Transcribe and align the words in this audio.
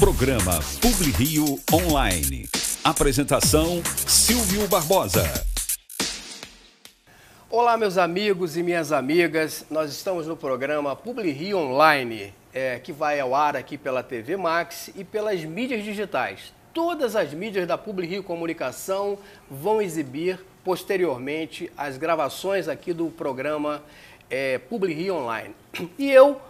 Programa 0.00 0.60
Publi 0.80 1.10
Rio 1.10 1.60
Online. 1.70 2.48
Apresentação 2.82 3.82
Silvio 4.06 4.66
Barbosa. 4.66 5.24
Olá, 7.50 7.76
meus 7.76 7.98
amigos 7.98 8.56
e 8.56 8.62
minhas 8.62 8.92
amigas. 8.92 9.66
Nós 9.70 9.90
estamos 9.90 10.26
no 10.26 10.38
programa 10.38 10.96
Publi 10.96 11.30
Rio 11.32 11.58
Online, 11.58 12.32
é, 12.54 12.78
que 12.78 12.94
vai 12.94 13.20
ao 13.20 13.34
ar 13.34 13.54
aqui 13.54 13.76
pela 13.76 14.02
TV 14.02 14.38
Max 14.38 14.90
e 14.96 15.04
pelas 15.04 15.44
mídias 15.44 15.84
digitais. 15.84 16.54
Todas 16.72 17.14
as 17.14 17.34
mídias 17.34 17.68
da 17.68 17.76
Publi 17.76 18.06
Rio 18.06 18.22
Comunicação 18.22 19.18
vão 19.50 19.82
exibir 19.82 20.40
posteriormente 20.64 21.70
as 21.76 21.98
gravações 21.98 22.68
aqui 22.68 22.94
do 22.94 23.10
programa 23.10 23.82
é, 24.30 24.56
Publi 24.56 24.94
Rio 24.94 25.16
Online. 25.16 25.54
E 25.98 26.10
eu 26.10 26.40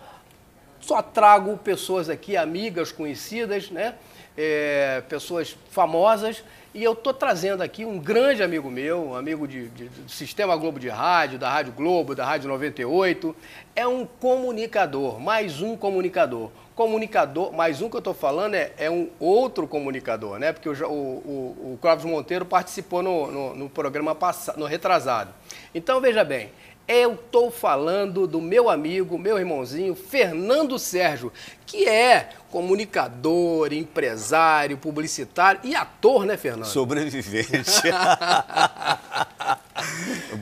só 0.81 1.03
trago 1.03 1.57
pessoas 1.59 2.09
aqui, 2.09 2.37
amigas, 2.37 2.91
conhecidas, 2.91 3.71
né? 3.71 3.95
É, 4.37 5.03
pessoas 5.09 5.57
famosas. 5.71 6.43
E 6.73 6.85
eu 6.85 6.93
estou 6.93 7.13
trazendo 7.13 7.65
aqui 7.65 7.85
um 7.85 7.99
grande 7.99 8.45
amigo 8.45 8.71
meu, 8.71 9.09
um 9.09 9.17
amigo 9.17 9.47
de, 9.49 9.69
de, 9.71 9.89
do 9.89 10.09
Sistema 10.09 10.55
Globo 10.57 10.79
de 10.79 10.89
Rádio, 10.89 11.37
da 11.37 11.51
Rádio 11.51 11.73
Globo, 11.73 12.15
da 12.15 12.25
Rádio 12.25 12.49
98. 12.49 13.35
É 13.75 13.85
um 13.89 14.07
comunicador, 14.07 15.19
mais 15.19 15.61
um 15.61 15.77
comunicador. 15.77 16.49
Comunicador, 16.77 17.53
mais 17.53 17.83
um 17.83 17.91
que 17.91 17.97
eu 17.97 17.99
estou 17.99 18.15
falando 18.15 18.55
é, 18.55 18.73
é, 18.79 18.89
um 18.89 19.11
outro 19.19 19.67
comunicador, 19.67 20.39
né? 20.39 20.53
Porque 20.53 20.69
o, 20.69 20.73
o, 20.73 20.87
o, 20.89 21.73
o 21.73 21.79
Clóvis 21.83 22.05
Monteiro 22.05 22.45
participou 22.45 23.03
no, 23.03 23.33
no, 23.33 23.57
no 23.57 23.69
programa 23.69 24.15
passado, 24.15 24.57
no 24.57 24.65
retrasado. 24.65 25.35
Então, 25.75 26.01
veja 26.01 26.23
bem, 26.23 26.53
eu 26.91 27.15
estou 27.15 27.53
falando 27.53 28.27
do 28.27 28.41
meu 28.41 28.69
amigo, 28.69 29.17
meu 29.17 29.39
irmãozinho, 29.39 29.95
Fernando 29.95 30.77
Sérgio, 30.77 31.33
que 31.65 31.89
é 31.89 32.31
comunicador, 32.51 33.73
empresário, 33.73 34.77
publicitário 34.77 35.61
e 35.63 35.77
ator, 35.77 36.27
né, 36.27 36.37
Fernando? 36.37 36.67
Sobrevivente. 36.67 37.63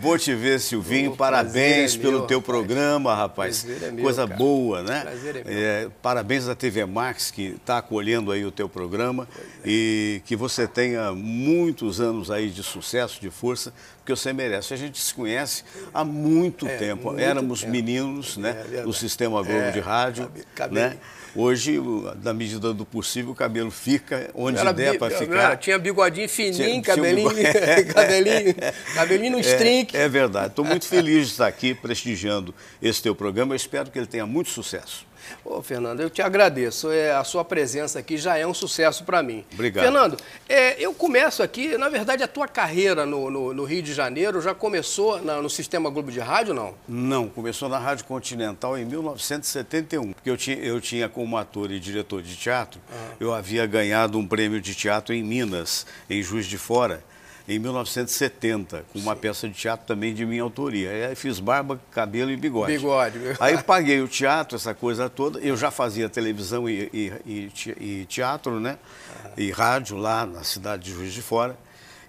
Bom 0.01 0.17
te 0.17 0.35
ver, 0.35 0.61
Silvinho. 0.61 1.17
parabéns 1.17 1.95
é 1.95 1.99
pelo 1.99 2.27
teu 2.27 2.41
programa, 2.41 3.15
rapaz. 3.15 3.67
É 3.83 3.91
meu, 3.91 4.05
Coisa 4.05 4.27
cara. 4.27 4.39
boa, 4.39 4.83
né? 4.83 5.01
Prazer 5.01 5.37
é, 5.37 5.45
meu. 5.45 5.59
É, 5.59 5.89
parabéns 6.03 6.49
à 6.49 6.55
TV 6.55 6.85
Max, 6.85 7.31
que 7.31 7.57
está 7.57 7.79
acolhendo 7.79 8.31
aí 8.31 8.45
o 8.45 8.51
teu 8.51 8.69
programa 8.69 9.29
é. 9.37 9.69
e 9.69 10.23
que 10.25 10.37
você 10.37 10.67
tenha 10.67 11.13
muitos 11.13 12.01
anos 12.01 12.31
aí 12.31 12.51
de 12.51 12.63
sucesso, 12.63 13.21
de 13.21 13.31
força, 13.31 13.73
que 14.05 14.15
você 14.15 14.33
merece. 14.33 14.73
A 14.73 14.77
gente 14.77 15.01
se 15.01 15.13
conhece 15.13 15.65
há 15.93 16.05
muito 16.05 16.67
é, 16.67 16.77
tempo. 16.77 17.09
Muito 17.09 17.21
Éramos 17.21 17.61
tempo. 17.61 17.73
meninos, 17.73 18.37
né? 18.37 18.65
É, 18.73 18.83
do 18.83 18.93
Sistema 18.93 19.43
Globo 19.43 19.73
de 19.73 19.81
Rádio, 19.81 20.31
cabe, 20.55 20.75
né? 20.75 20.97
Hoje, 21.35 21.81
na 22.23 22.33
medida 22.33 22.73
do 22.73 22.85
possível, 22.85 23.33
o 23.33 23.35
cabelo 23.35 23.71
fica 23.71 24.31
onde 24.35 24.59
era 24.59 24.73
der 24.73 24.99
para 24.99 25.17
ficar. 25.17 25.57
tinha 25.57 25.79
bigodinho 25.79 26.29
fininho, 26.29 26.55
tinha, 26.55 26.83
cabelinho, 26.83 27.31
tinha 27.31 27.51
um 27.81 27.93
cabelinho, 27.93 28.55
cabelinho 28.95 29.33
no 29.33 29.41
string. 29.41 29.89
É, 29.93 30.03
é 30.03 30.09
verdade. 30.09 30.49
Estou 30.49 30.65
muito 30.65 30.87
feliz 30.87 31.27
de 31.27 31.33
estar 31.33 31.47
aqui 31.47 31.75
prestigiando 31.75 32.55
esse 32.83 33.03
teu 33.03 33.15
programa. 33.15 33.53
Eu 33.53 33.57
espero 33.57 33.91
que 33.91 33.99
ele 33.99 34.07
tenha 34.07 34.27
muito 34.27 34.51
sucesso. 34.51 35.08
Ô, 35.45 35.63
Fernando, 35.63 36.01
eu 36.01 36.11
te 36.11 36.23
agradeço. 36.23 36.91
É, 36.91 37.13
a 37.13 37.25
sua 37.25 37.45
presença 37.45 37.99
aqui 37.99 38.17
já 38.17 38.37
é 38.37 38.47
um 38.47 38.55
sucesso 38.55 39.05
para 39.05 39.23
mim. 39.23 39.45
Obrigado. 39.53 39.85
Fernando, 39.85 40.17
é, 40.49 40.81
eu 40.83 40.93
começo 40.93 41.43
aqui, 41.43 41.77
na 41.77 41.89
verdade, 41.89 42.23
a 42.23 42.29
tua 42.29 42.47
carreira 42.47 43.07
no, 43.07 43.31
no, 43.31 43.55
no 43.55 43.65
Rio 43.65 43.83
de 43.83 43.95
Janeiro 43.95 44.41
já 44.41 44.55
começou 44.55 45.23
na, 45.23 45.41
no 45.41 45.51
Sistema 45.51 45.91
Globo 45.91 46.11
de 46.11 46.21
Rádio, 46.21 46.55
não? 46.55 46.75
Não, 46.89 47.29
começou 47.29 47.69
na 47.69 47.79
Rádio 47.79 48.05
Continental 48.05 48.77
em 48.77 48.85
1971. 48.85 50.13
Porque 50.13 50.31
eu 50.31 50.37
tinha, 50.37 50.57
eu 50.59 50.81
tinha 50.81 51.09
como 51.09 51.37
ator 51.37 51.71
e 51.71 51.81
diretor 51.81 52.23
de 52.23 52.37
teatro, 52.37 52.81
ah. 52.91 53.15
eu 53.21 53.35
havia 53.35 53.67
ganhado 53.67 54.19
um 54.19 54.27
prêmio 54.27 54.61
de 54.61 54.75
teatro 54.75 55.15
em 55.15 55.23
Minas, 55.23 55.87
em 56.09 56.23
Juiz 56.23 56.47
de 56.47 56.59
Fora 56.59 57.03
em 57.49 57.59
1970, 57.59 58.85
com 58.93 58.99
uma 58.99 59.15
Sim. 59.15 59.21
peça 59.21 59.49
de 59.49 59.55
teatro 59.55 59.87
também 59.87 60.13
de 60.13 60.27
minha 60.27 60.43
autoria. 60.43 61.09
Aí 61.09 61.15
fiz 61.15 61.41
barba, 61.41 61.81
cabelo 61.91 62.31
e 62.31 62.37
bigode. 62.37 62.73
Bigode. 62.73 63.19
Aí 63.41 63.61
paguei 63.65 64.03
o 64.03 64.07
teatro, 64.07 64.57
essa 64.57 64.75
coisa 64.75 65.09
toda. 65.09 65.39
Eu 65.39 65.57
já 65.57 65.71
fazia 65.71 66.11
televisão 66.11 66.69
e, 66.69 66.91
e, 67.25 67.51
e 67.81 68.05
teatro, 68.05 68.61
né? 68.61 68.79
E 69.35 69.51
rádio 69.51 69.97
lá 69.97 70.27
na 70.27 70.45
cidade 70.45 70.85
de 70.85 70.93
Juiz 70.93 71.15
de 71.15 71.23
Fora. 71.23 71.57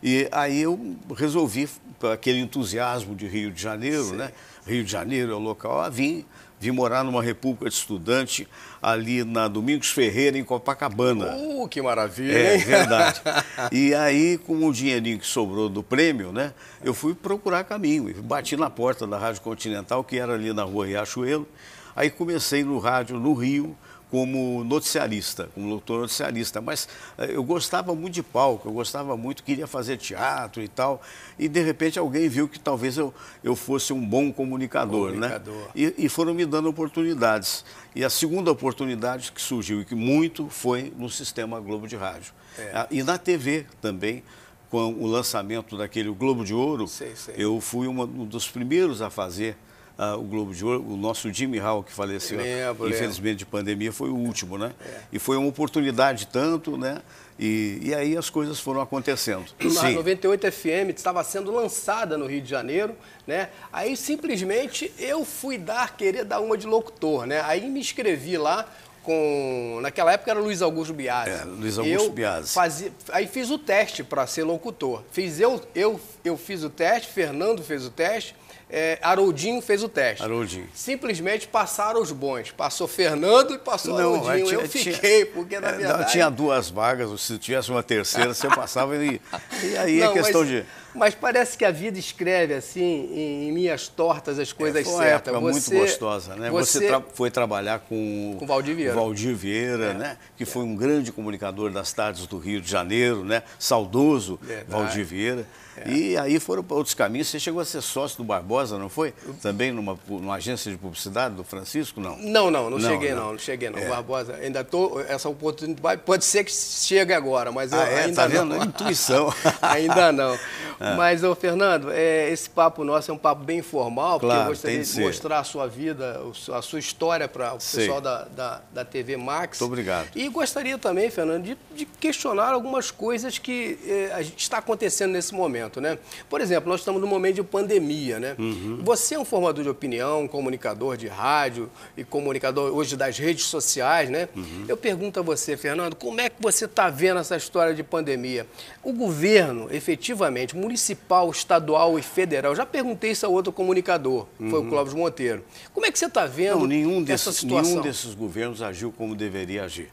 E 0.03 0.27
aí 0.29 0.61
eu 0.61 0.97
resolvi, 1.15 1.69
aquele 2.11 2.39
entusiasmo 2.39 3.15
de 3.15 3.25
Rio 3.25 3.49
de 3.49 3.61
Janeiro, 3.61 4.03
Sim. 4.03 4.15
né? 4.17 4.33
Rio 4.67 4.83
de 4.83 4.91
Janeiro 4.91 5.31
é 5.31 5.35
o 5.35 5.39
local, 5.39 5.79
ah, 5.79 5.89
vim 5.89 6.25
Vim 6.59 6.71
morar 6.71 7.03
numa 7.03 7.23
república 7.23 7.69
de 7.69 7.75
estudante 7.75 8.47
ali 8.81 9.23
na 9.23 9.47
Domingos 9.47 9.89
Ferreira, 9.89 10.37
em 10.37 10.43
Copacabana. 10.43 11.35
Uh, 11.37 11.67
que 11.69 11.81
maravilha! 11.81 12.37
É, 12.37 12.57
verdade. 12.57 13.21
e 13.71 13.93
aí, 13.93 14.37
com 14.37 14.65
o 14.65 14.73
dinheirinho 14.73 15.19
que 15.19 15.25
sobrou 15.25 15.69
do 15.69 15.81
prêmio, 15.81 16.33
né, 16.33 16.53
eu 16.83 16.93
fui 16.93 17.15
procurar 17.15 17.63
caminho. 17.63 18.13
Bati 18.21 18.57
na 18.57 18.69
porta 18.69 19.07
da 19.07 19.17
Rádio 19.17 19.41
Continental, 19.41 20.03
que 20.03 20.17
era 20.17 20.33
ali 20.33 20.51
na 20.51 20.63
rua 20.63 20.85
Riachuelo. 20.85 21.47
Aí 21.95 22.09
comecei 22.09 22.63
no 22.63 22.77
rádio 22.77 23.17
no 23.19 23.33
Rio, 23.33 23.75
como 24.09 24.63
noticiarista, 24.63 25.49
como 25.53 25.69
locutor 25.69 26.01
noticiarista, 26.01 26.59
mas 26.59 26.87
eh, 27.17 27.31
eu 27.33 27.43
gostava 27.43 27.93
muito 27.93 28.15
de 28.15 28.23
palco, 28.23 28.67
eu 28.67 28.73
gostava 28.73 29.15
muito, 29.15 29.43
queria 29.43 29.67
fazer 29.67 29.97
teatro 29.97 30.63
e 30.63 30.67
tal, 30.67 31.01
e 31.37 31.47
de 31.47 31.61
repente 31.61 31.99
alguém 31.99 32.27
viu 32.27 32.47
que 32.47 32.59
talvez 32.59 32.97
eu, 32.97 33.13
eu 33.43 33.55
fosse 33.55 33.93
um 33.93 34.03
bom 34.03 34.31
comunicador, 34.31 35.11
né? 35.11 35.29
comunicador. 35.29 35.55
né? 35.55 35.71
E, 35.75 36.05
e, 36.05 36.09
foram 36.09 36.33
me 36.33 36.45
dando 36.45 36.67
oportunidades. 36.69 37.63
E 37.95 38.03
a 38.03 38.09
segunda 38.09 38.51
oportunidade 38.51 39.31
que 39.31 39.41
surgiu, 39.41 39.81
e 39.81 39.85
que 39.85 39.95
muito, 39.95 40.49
foi 40.49 40.91
no 40.97 41.09
Sistema 41.09 41.59
Globo 41.59 41.87
de 41.87 41.95
Rádio. 41.95 42.33
É. 42.57 42.71
Ah, 42.73 42.87
e 42.89 43.03
na 43.03 43.17
TV 43.17 43.65
também, 43.79 44.23
com 44.69 44.93
o 44.93 45.05
lançamento 45.05 45.77
daquele 45.77 46.09
Globo 46.09 46.43
de 46.43 46.53
Ouro, 46.53 46.87
sei, 46.87 47.15
sei. 47.15 47.35
eu 47.37 47.61
fui 47.61 47.87
uma, 47.87 48.05
um 48.05 48.25
dos 48.25 48.47
primeiros 48.47 49.01
a 49.01 49.09
fazer 49.09 49.55
uh, 49.99 50.17
o 50.17 50.23
Globo 50.23 50.55
de 50.55 50.63
Ouro, 50.63 50.83
o 50.87 50.95
nosso 50.95 51.31
Jimmy 51.31 51.59
Hall, 51.59 51.83
que 51.83 51.91
faleceu, 51.91 52.37
lembro, 52.37 52.87
infelizmente, 52.87 53.23
lembro. 53.23 53.35
de 53.35 53.45
pandemia, 53.45 53.91
foi 53.91 54.09
o 54.09 54.15
último, 54.15 54.57
né? 54.57 54.71
É. 54.81 54.99
E 55.13 55.19
foi 55.19 55.35
uma 55.35 55.47
oportunidade 55.47 56.27
tanto, 56.27 56.77
né? 56.77 57.01
E, 57.37 57.79
e 57.81 57.93
aí 57.93 58.17
as 58.17 58.29
coisas 58.29 58.59
foram 58.59 58.81
acontecendo. 58.81 59.45
A 59.59 59.89
98 59.91 60.51
FM 60.51 60.89
estava 60.95 61.23
sendo 61.23 61.51
lançada 61.51 62.17
no 62.17 62.25
Rio 62.25 62.41
de 62.41 62.49
Janeiro, 62.49 62.95
né? 63.27 63.49
Aí 63.71 63.95
simplesmente 63.95 64.91
eu 64.97 65.23
fui 65.25 65.57
dar, 65.57 65.95
querer 65.95 66.23
dar 66.23 66.39
uma 66.39 66.57
de 66.57 66.67
locutor, 66.67 67.25
né? 67.25 67.41
Aí 67.41 67.69
me 67.69 67.79
inscrevi 67.79 68.37
lá, 68.37 68.65
com. 69.01 69.79
Naquela 69.81 70.11
época 70.11 70.31
era 70.31 70.39
Luiz 70.39 70.61
Augusto 70.61 70.93
Biasi. 70.93 71.31
É, 71.31 71.43
Luiz 71.45 71.77
Augusto 71.77 72.07
eu 72.07 72.11
Biasi. 72.11 72.53
Fazia, 72.53 72.91
aí 73.13 73.25
fiz 73.25 73.49
o 73.49 73.57
teste 73.57 74.03
para 74.03 74.27
ser 74.27 74.43
locutor. 74.43 75.03
Fiz 75.09 75.39
eu, 75.39 75.61
eu, 75.73 75.99
eu 76.25 76.35
fiz 76.35 76.63
o 76.63 76.69
teste, 76.69 77.09
Fernando 77.11 77.63
fez 77.63 77.85
o 77.85 77.89
teste 77.89 78.35
é, 78.69 78.99
Haroldinho 79.01 79.61
fez 79.61 79.83
o 79.83 79.89
teste. 79.89 80.23
Haroldinho. 80.23 80.67
Simplesmente 80.73 81.47
passaram 81.47 82.01
os 82.01 82.11
bons. 82.11 82.51
Passou 82.51 82.87
Fernando 82.87 83.53
e 83.53 83.57
passou 83.57 83.97
não, 83.97 84.15
Haroldinho. 84.15 84.47
Tinha, 84.47 84.59
eu 84.59 84.69
fiquei, 84.69 85.25
porque 85.25 85.59
na 85.59 85.69
é, 85.69 85.77
verdade... 85.77 85.99
Não, 86.03 86.07
tinha 86.07 86.29
duas 86.29 86.69
vagas, 86.69 87.19
se 87.21 87.37
tivesse 87.37 87.71
uma 87.71 87.81
terceira, 87.81 88.33
você 88.33 88.47
passava 88.47 88.95
e... 88.95 89.19
E 89.63 89.77
aí 89.77 89.99
não, 89.99 90.11
é 90.11 90.13
questão 90.13 90.41
mas, 90.41 90.49
de... 90.49 90.65
Mas 90.93 91.15
parece 91.15 91.57
que 91.57 91.63
a 91.63 91.71
vida 91.71 91.99
escreve 91.99 92.53
assim, 92.53 92.81
em, 92.81 93.47
em 93.47 93.51
minhas 93.51 93.87
tortas, 93.87 94.39
as 94.39 94.51
coisas 94.51 94.81
é, 94.81 94.83
foi 94.83 95.03
certas. 95.03 95.33
Uma 95.33 95.39
época 95.39 95.53
você, 95.53 95.73
muito 95.73 95.85
gostosa, 95.85 96.35
né? 96.35 96.49
Você, 96.49 96.79
você 96.79 96.87
tra 96.87 97.01
foi 97.13 97.31
trabalhar 97.31 97.79
com... 97.79 98.35
Com 98.39 98.45
Valdir 98.47 98.75
Vieira. 98.75 98.93
Valdir 98.93 99.35
Vieira, 99.35 99.85
é. 99.85 99.93
né? 99.93 100.17
Que 100.35 100.45
foi 100.45 100.63
um 100.63 100.75
grande 100.75 101.11
comunicador 101.11 101.71
das 101.71 101.93
tardes 101.93 102.25
do 102.25 102.37
Rio 102.37 102.59
de 102.59 102.69
Janeiro, 102.69 103.23
né? 103.23 103.43
Saudoso 103.57 104.39
Verdade. 104.41 104.69
Valdir 104.69 105.05
Vieira. 105.05 105.47
É. 105.85 105.89
E 105.89 106.17
aí 106.17 106.39
foram 106.39 106.63
para 106.63 106.75
outros 106.75 106.93
caminhos. 106.93 107.27
Você 107.27 107.39
chegou 107.39 107.61
a 107.61 107.65
ser 107.65 107.81
sócio 107.81 108.17
do 108.17 108.23
Barbosa, 108.23 108.77
não 108.77 108.89
foi? 108.89 109.13
Também 109.41 109.71
numa, 109.71 109.97
numa 110.07 110.35
agência 110.35 110.71
de 110.71 110.77
publicidade 110.77 111.35
do 111.35 111.43
Francisco, 111.43 111.99
não? 111.99 112.17
Não, 112.17 112.51
não, 112.51 112.69
não, 112.69 112.77
não 112.77 112.89
cheguei 112.89 113.11
não, 113.11 113.17
não, 113.17 113.31
não 113.33 113.39
cheguei 113.39 113.69
não. 113.69 113.79
É. 113.79 113.87
Barbosa, 113.87 114.35
ainda 114.35 114.63
tô, 114.63 114.99
essa 115.01 115.29
oportunidade 115.29 116.01
pode 116.05 116.25
ser 116.25 116.43
que 116.43 116.51
chegue 116.51 117.13
agora, 117.13 117.51
mas 117.51 117.71
eu 117.71 117.79
ah, 117.79 117.87
é? 117.87 118.05
ainda 118.05 118.15
tá 118.15 118.27
vendo? 118.27 118.45
não. 118.45 118.63
Intuição. 118.63 119.33
ainda 119.61 120.11
não. 120.11 120.37
É. 120.79 120.95
Mas, 120.95 121.23
ô, 121.23 121.35
Fernando, 121.35 121.91
é, 121.91 122.29
esse 122.29 122.49
papo 122.49 122.83
nosso 122.83 123.11
é 123.11 123.13
um 123.13 123.17
papo 123.17 123.43
bem 123.43 123.59
informal, 123.59 124.19
claro, 124.19 124.35
porque 124.35 124.45
eu 124.45 124.49
gostaria 124.49 124.83
de, 124.83 124.99
mostrar 125.01 125.39
a 125.39 125.43
sua 125.43 125.67
vida, 125.67 126.21
a 126.53 126.61
sua 126.61 126.79
história 126.79 127.27
para 127.27 127.53
o 127.53 127.57
pessoal 127.57 127.99
da, 127.99 128.23
da, 128.23 128.61
da, 128.71 128.85
TV 128.85 129.17
Max. 129.17 129.59
Muito 129.59 129.71
obrigado. 129.71 130.09
E 130.15 130.27
gostaria 130.29 130.77
também, 130.77 131.09
Fernando, 131.09 131.43
de, 131.43 131.57
de 131.75 131.85
questionar 131.85 132.53
algumas 132.53 132.91
coisas 132.91 133.37
que 133.37 133.77
é, 133.85 134.21
está 134.37 134.59
acontecendo 134.59 135.11
nesse 135.11 135.33
momento, 135.33 135.68
né? 135.79 135.99
Por 136.29 136.41
exemplo, 136.41 136.69
nós 136.69 136.81
estamos 136.81 136.99
num 136.99 137.07
momento 137.07 137.35
de 137.35 137.43
pandemia, 137.43 138.19
né? 138.19 138.35
Uhum. 138.39 138.79
Você 138.83 139.15
é 139.15 139.19
um 139.19 139.25
formador 139.25 139.63
de 139.63 139.69
opinião, 139.69 140.23
um 140.23 140.27
comunicador 140.27 140.97
de 140.97 141.07
rádio 141.07 141.69
e 141.95 142.03
comunicador 142.03 142.75
hoje 142.75 142.97
das 142.97 143.17
redes 143.17 143.45
sociais, 143.45 144.09
né? 144.09 144.27
Uhum. 144.35 144.65
Eu 144.67 144.75
pergunto 144.75 145.19
a 145.19 145.23
você, 145.23 145.55
Fernando, 145.55 145.95
como 145.95 146.19
é 146.19 146.29
que 146.29 146.41
você 146.41 146.65
está 146.65 146.89
vendo 146.89 147.19
essa 147.19 147.35
história 147.35 147.73
de 147.73 147.83
pandemia? 147.83 148.47
O 148.83 148.91
governo, 148.91 149.67
efetivamente, 149.71 150.55
municipal, 150.55 151.29
estadual 151.29 151.99
e 151.99 152.01
federal. 152.01 152.55
Já 152.55 152.65
perguntei 152.65 153.11
isso 153.11 153.25
a 153.25 153.29
outro 153.29 153.51
comunicador, 153.51 154.25
uhum. 154.39 154.49
foi 154.49 154.59
o 154.59 154.63
uhum. 154.63 154.69
Clóvis 154.69 154.93
Monteiro. 154.93 155.43
Como 155.73 155.85
é 155.85 155.91
que 155.91 155.99
você 155.99 156.05
está 156.05 156.25
vendo 156.25 156.59
Não, 156.59 156.67
nenhum 156.67 157.05
essa 157.07 157.31
situação? 157.31 157.71
Nenhum 157.71 157.81
desses 157.81 158.15
governos 158.15 158.61
agiu 158.61 158.91
como 158.91 159.15
deveria 159.15 159.63
agir. 159.63 159.91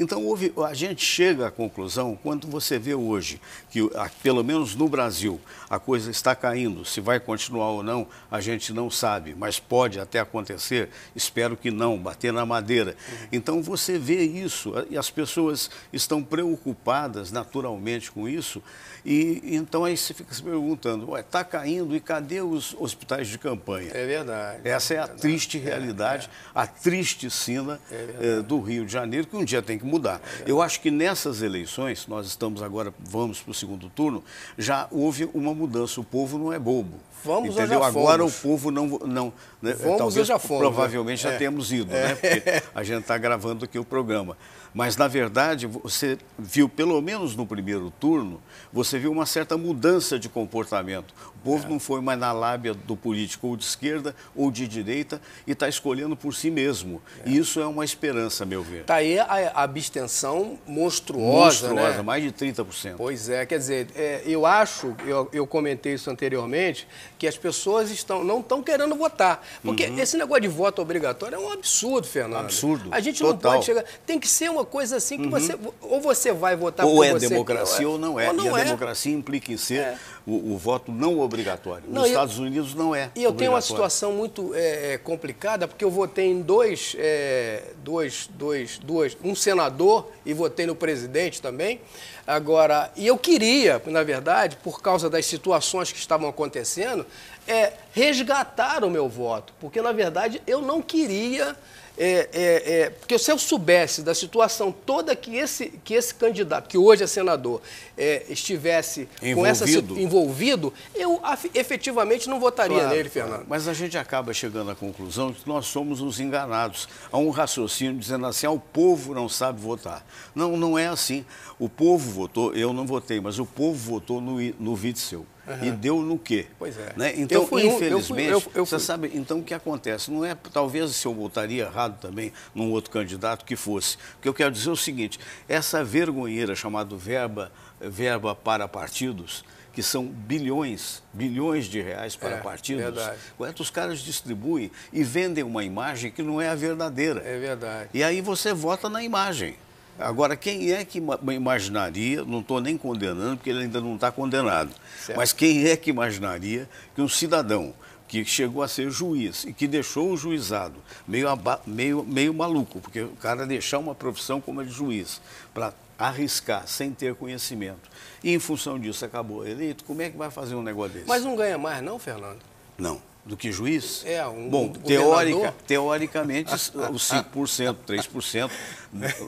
Então, 0.00 0.24
houve, 0.24 0.50
a 0.66 0.72
gente 0.72 1.04
chega 1.04 1.48
à 1.48 1.50
conclusão, 1.50 2.18
quando 2.22 2.48
você 2.48 2.78
vê 2.78 2.94
hoje 2.94 3.38
que, 3.70 3.80
pelo 4.22 4.42
menos 4.42 4.74
no 4.74 4.88
Brasil, 4.88 5.38
a 5.70 5.78
coisa 5.78 6.10
está 6.10 6.34
caindo, 6.34 6.84
se 6.84 7.00
vai 7.00 7.20
continuar 7.20 7.70
ou 7.70 7.80
não, 7.80 8.08
a 8.28 8.40
gente 8.40 8.72
não 8.72 8.90
sabe, 8.90 9.36
mas 9.38 9.60
pode 9.60 10.00
até 10.00 10.18
acontecer, 10.18 10.88
espero 11.14 11.56
que 11.56 11.70
não, 11.70 11.96
bater 11.96 12.32
na 12.32 12.44
madeira. 12.44 12.96
Uhum. 13.08 13.28
Então, 13.30 13.62
você 13.62 13.96
vê 13.96 14.24
isso, 14.24 14.74
e 14.90 14.98
as 14.98 15.08
pessoas 15.10 15.70
estão 15.92 16.24
preocupadas 16.24 17.30
naturalmente 17.30 18.10
com 18.10 18.28
isso, 18.28 18.60
e 19.04 19.40
então 19.44 19.84
aí 19.84 19.96
você 19.96 20.12
fica 20.12 20.34
se 20.34 20.42
perguntando, 20.42 21.16
está 21.16 21.44
caindo 21.44 21.94
e 21.94 22.00
cadê 22.00 22.40
os 22.40 22.74
hospitais 22.74 23.28
de 23.28 23.38
campanha? 23.38 23.90
É 23.94 24.04
verdade. 24.04 24.60
Essa 24.64 24.94
é 24.94 24.98
a 24.98 25.02
verdade. 25.02 25.22
triste 25.22 25.56
é, 25.56 25.60
realidade, 25.60 26.26
é, 26.26 26.58
é. 26.58 26.62
a 26.62 26.66
triste 26.66 27.30
cena 27.30 27.80
é 27.90 28.42
do 28.42 28.60
Rio 28.60 28.84
de 28.84 28.92
Janeiro, 28.92 29.28
que 29.28 29.36
um 29.36 29.44
dia 29.44 29.62
tem 29.62 29.78
que 29.78 29.84
mudar. 29.86 30.20
É 30.40 30.50
Eu 30.50 30.60
acho 30.60 30.80
que 30.80 30.90
nessas 30.90 31.42
eleições, 31.42 32.08
nós 32.08 32.26
estamos 32.26 32.60
agora, 32.60 32.92
vamos 32.98 33.40
para 33.40 33.52
o 33.52 33.54
segundo 33.54 33.88
turno, 33.88 34.24
já 34.58 34.88
houve 34.90 35.30
uma 35.32 35.54
mudança. 35.60 36.00
O 36.00 36.04
povo 36.04 36.38
não 36.38 36.52
é 36.52 36.58
bobo. 36.58 36.98
Vamos 37.22 37.50
entendeu? 37.50 37.84
Agora 37.84 38.24
o 38.24 38.30
povo 38.30 38.70
não. 38.70 38.86
não 39.04 39.32
né? 39.60 39.74
Vamos 39.74 39.98
Talvez, 39.98 40.26
já 40.26 40.38
fomos. 40.38 40.62
Provavelmente 40.62 41.22
já 41.22 41.36
temos 41.36 41.70
ido, 41.70 41.92
né? 41.92 42.14
Porque 42.14 42.42
a 42.74 42.82
gente 42.82 43.02
está 43.02 43.18
gravando 43.18 43.64
aqui 43.64 43.78
o 43.78 43.84
programa. 43.84 44.36
Mas, 44.72 44.96
na 44.96 45.08
verdade, 45.08 45.66
você 45.66 46.16
viu, 46.38 46.68
pelo 46.68 47.00
menos 47.02 47.34
no 47.34 47.44
primeiro 47.44 47.90
turno, 47.98 48.40
você 48.72 48.98
viu 48.98 49.10
uma 49.10 49.26
certa 49.26 49.58
mudança 49.58 50.18
de 50.18 50.28
comportamento. 50.28 51.12
O 51.36 51.42
povo 51.42 51.66
é. 51.66 51.68
não 51.68 51.80
foi 51.80 52.00
mais 52.00 52.18
na 52.18 52.32
lábia 52.32 52.72
do 52.72 52.96
político 52.96 53.48
ou 53.48 53.56
de 53.56 53.64
esquerda 53.64 54.14
ou 54.34 54.50
de 54.50 54.68
direita 54.68 55.20
e 55.46 55.52
está 55.52 55.68
escolhendo 55.68 56.14
por 56.14 56.34
si 56.34 56.50
mesmo. 56.50 57.02
É. 57.24 57.30
E 57.30 57.38
isso 57.38 57.60
é 57.60 57.66
uma 57.66 57.84
esperança, 57.84 58.44
meu 58.44 58.62
ver. 58.62 58.82
Está 58.82 58.96
aí 58.96 59.18
a, 59.18 59.50
abstenção 59.54 60.58
monstruosa, 60.66 61.68
Monstruosa, 61.68 61.96
né? 61.96 62.02
mais 62.02 62.22
de 62.22 62.30
30%. 62.30 62.94
Pois 62.96 63.28
é, 63.28 63.44
quer 63.46 63.58
dizer, 63.58 63.88
é, 63.96 64.22
eu 64.24 64.46
acho, 64.46 64.94
eu, 65.04 65.28
eu 65.32 65.46
comentei 65.50 65.94
isso 65.94 66.10
anteriormente, 66.10 66.88
que 67.18 67.26
as 67.26 67.36
pessoas 67.36 67.90
estão, 67.90 68.24
não 68.24 68.40
estão 68.40 68.62
querendo 68.62 68.94
votar. 68.94 69.46
Porque 69.62 69.86
uhum. 69.86 69.98
esse 69.98 70.16
negócio 70.16 70.42
de 70.42 70.48
voto 70.48 70.80
obrigatório 70.80 71.34
é 71.34 71.38
um 71.38 71.52
absurdo, 71.52 72.06
Fernando. 72.06 72.44
Absurdo. 72.44 72.88
A 72.90 73.00
gente 73.00 73.18
Total. 73.18 73.34
não 73.34 73.58
pode 73.58 73.66
chegar. 73.66 73.84
Tem 74.06 74.18
que 74.18 74.28
ser 74.28 74.50
uma 74.50 74.64
coisa 74.64 74.96
assim 74.96 75.18
que 75.18 75.24
uhum. 75.24 75.30
você. 75.30 75.58
Ou 75.82 76.00
você 76.00 76.32
vai 76.32 76.56
votar 76.56 76.86
ou 76.86 76.96
por 76.96 77.04
é 77.04 77.12
você. 77.12 77.28
democracia 77.28 77.88
ou 77.88 77.98
não 77.98 78.18
é. 78.18 78.28
Ou 78.28 78.34
não 78.34 78.46
e 78.46 78.48
a 78.48 78.58
é. 78.60 78.64
democracia 78.64 79.12
implica 79.12 79.52
em 79.52 79.56
ser 79.56 79.80
é. 79.80 79.98
O, 80.26 80.52
o, 80.52 80.58
voto 80.58 80.92
não 80.92 81.18
obrigatório. 81.20 81.84
Nos 81.86 81.94
não, 81.94 82.06
Estados 82.06 82.36
eu, 82.36 82.44
Unidos 82.44 82.74
não 82.74 82.94
é. 82.94 83.10
E 83.14 83.22
eu 83.22 83.32
tenho 83.32 83.52
uma 83.52 83.60
situação 83.60 84.12
muito 84.12 84.54
é, 84.54 84.94
é, 84.94 84.98
complicada, 84.98 85.66
porque 85.66 85.84
eu 85.84 85.90
votei 85.90 86.26
em 86.26 86.40
dois, 86.40 86.94
é, 86.98 87.72
dois, 87.82 88.28
dois, 88.34 88.78
dois, 88.78 89.16
um 89.22 89.34
senador 89.34 90.10
e 90.24 90.32
votei 90.32 90.66
no 90.66 90.74
presidente 90.74 91.40
também. 91.40 91.80
Agora, 92.26 92.92
e 92.96 93.06
eu 93.06 93.18
queria, 93.18 93.82
na 93.86 94.02
verdade, 94.02 94.56
por 94.62 94.80
causa 94.80 95.10
das 95.10 95.26
situações 95.26 95.90
que 95.90 95.98
estavam 95.98 96.28
acontecendo, 96.28 97.04
é, 97.46 97.72
resgatar 97.92 98.84
o 98.84 98.90
meu 98.90 99.08
voto, 99.08 99.52
porque 99.58 99.82
na 99.82 99.92
verdade 99.92 100.40
eu 100.46 100.62
não 100.62 100.80
queria. 100.80 101.56
É, 102.02 102.30
é, 102.32 102.80
é, 102.80 102.90
porque 102.90 103.18
se 103.18 103.30
eu 103.30 103.36
soubesse 103.36 104.02
da 104.02 104.14
situação 104.14 104.72
toda 104.72 105.14
que 105.14 105.36
esse, 105.36 105.68
que 105.84 105.92
esse 105.92 106.14
candidato, 106.14 106.66
que 106.66 106.78
hoje 106.78 107.04
é 107.04 107.06
senador, 107.06 107.60
é, 107.94 108.24
estivesse 108.30 109.06
envolvido. 109.22 109.34
com 109.34 109.46
essa 109.46 109.70
envolvido, 110.00 110.72
eu 110.94 111.20
efetivamente 111.52 112.26
não 112.26 112.40
votaria 112.40 112.78
claro, 112.78 112.96
nele, 112.96 113.10
Fernando. 113.10 113.44
Mas 113.46 113.68
a 113.68 113.74
gente 113.74 113.98
acaba 113.98 114.32
chegando 114.32 114.70
à 114.70 114.74
conclusão 114.74 115.30
de 115.30 115.40
que 115.40 115.48
nós 115.48 115.66
somos 115.66 116.00
os 116.00 116.18
enganados. 116.18 116.88
Há 117.12 117.18
um 117.18 117.28
raciocínio 117.28 117.98
dizendo 117.98 118.24
assim: 118.24 118.46
ah, 118.46 118.50
o 118.50 118.58
povo 118.58 119.12
não 119.12 119.28
sabe 119.28 119.60
votar. 119.60 120.02
Não, 120.34 120.56
não 120.56 120.78
é 120.78 120.86
assim. 120.86 121.22
O 121.58 121.68
povo 121.68 122.10
votou, 122.10 122.54
eu 122.54 122.72
não 122.72 122.86
votei, 122.86 123.20
mas 123.20 123.38
o 123.38 123.44
povo 123.44 123.78
votou 123.78 124.22
no, 124.22 124.40
no 124.58 124.72
Witzel. 124.72 125.26
Uhum. 125.46 125.64
E 125.64 125.70
deu 125.70 126.02
no 126.02 126.18
quê? 126.18 126.46
Pois 126.58 126.78
é. 126.78 126.92
Né? 126.96 127.14
Então, 127.16 127.44
infelizmente, 127.44 127.90
eu 127.90 128.40
fui, 128.40 128.50
eu, 128.50 128.60
eu 128.60 128.66
você 128.66 128.78
sabe, 128.78 129.10
então 129.14 129.38
o 129.38 129.42
que 129.42 129.54
acontece? 129.54 130.10
Não 130.10 130.24
é, 130.24 130.36
talvez 130.52 130.94
se 130.94 131.06
eu 131.06 131.14
votaria 131.14 131.64
errado 131.64 131.98
também 132.00 132.32
num 132.54 132.70
outro 132.70 132.90
candidato 132.90 133.44
que 133.44 133.56
fosse. 133.56 133.96
O 134.18 134.22
que 134.22 134.28
eu 134.28 134.34
quero 134.34 134.52
dizer 134.52 134.68
é 134.68 134.72
o 134.72 134.76
seguinte, 134.76 135.18
essa 135.48 135.82
vergonheira 135.82 136.54
chamada 136.54 136.94
verba, 136.94 137.50
verba 137.80 138.34
para 138.34 138.68
partidos, 138.68 139.44
que 139.72 139.82
são 139.82 140.06
bilhões, 140.06 141.02
bilhões 141.12 141.66
de 141.66 141.80
reais 141.80 142.16
para 142.16 142.36
é, 142.36 142.40
partidos, 142.40 142.82
verdade. 142.82 143.62
os 143.62 143.70
caras 143.70 144.00
distribuem 144.00 144.70
e 144.92 145.02
vendem 145.02 145.44
uma 145.44 145.64
imagem 145.64 146.10
que 146.10 146.22
não 146.22 146.40
é 146.40 146.48
a 146.48 146.54
verdadeira. 146.54 147.22
É 147.24 147.38
verdade. 147.38 147.90
E 147.94 148.02
aí 148.02 148.20
você 148.20 148.52
vota 148.52 148.88
na 148.88 149.02
imagem. 149.02 149.56
Agora, 150.00 150.36
quem 150.36 150.72
é 150.72 150.84
que 150.84 151.02
imaginaria, 151.32 152.24
não 152.24 152.40
estou 152.40 152.60
nem 152.60 152.76
condenando, 152.76 153.36
porque 153.36 153.50
ele 153.50 153.64
ainda 153.64 153.80
não 153.80 153.94
está 153.94 154.10
condenado, 154.10 154.70
certo. 154.98 155.18
mas 155.18 155.32
quem 155.32 155.66
é 155.66 155.76
que 155.76 155.90
imaginaria 155.90 156.68
que 156.94 157.02
um 157.02 157.08
cidadão 157.08 157.74
que 158.08 158.24
chegou 158.24 158.62
a 158.62 158.68
ser 158.68 158.90
juiz 158.90 159.44
e 159.44 159.52
que 159.52 159.68
deixou 159.68 160.10
o 160.10 160.16
juizado 160.16 160.76
meio, 161.06 161.28
meio, 161.66 162.02
meio 162.02 162.34
maluco, 162.34 162.80
porque 162.80 163.02
o 163.02 163.16
cara 163.16 163.46
deixar 163.46 163.78
uma 163.78 163.94
profissão 163.94 164.40
como 164.40 164.60
a 164.60 164.64
de 164.64 164.70
juiz 164.70 165.20
para 165.54 165.72
arriscar 165.98 166.66
sem 166.66 166.92
ter 166.92 167.14
conhecimento 167.14 167.88
e 168.24 168.32
em 168.32 168.38
função 168.38 168.80
disso 168.80 169.04
acabou 169.04 169.46
eleito, 169.46 169.84
como 169.84 170.02
é 170.02 170.10
que 170.10 170.16
vai 170.16 170.30
fazer 170.30 170.54
um 170.54 170.62
negócio 170.62 170.94
desse? 170.94 171.06
Mas 171.06 171.22
não 171.22 171.36
ganha 171.36 171.58
mais 171.58 171.82
não, 171.82 171.98
Fernando? 171.98 172.40
Não 172.76 173.09
do 173.30 173.36
que 173.36 173.52
juiz? 173.52 174.02
É, 174.04 174.26
um 174.26 174.48
Bom, 174.48 174.68
teórica, 174.68 175.54
teoricamente, 175.64 176.52
os 176.52 176.72
5%, 176.72 177.76
3%, 177.86 178.50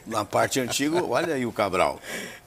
na 0.08 0.25
parte 0.25 0.58
antiga, 0.58 1.04
olha 1.04 1.34
aí 1.34 1.46
o 1.46 1.52
Cabral. 1.52 2.00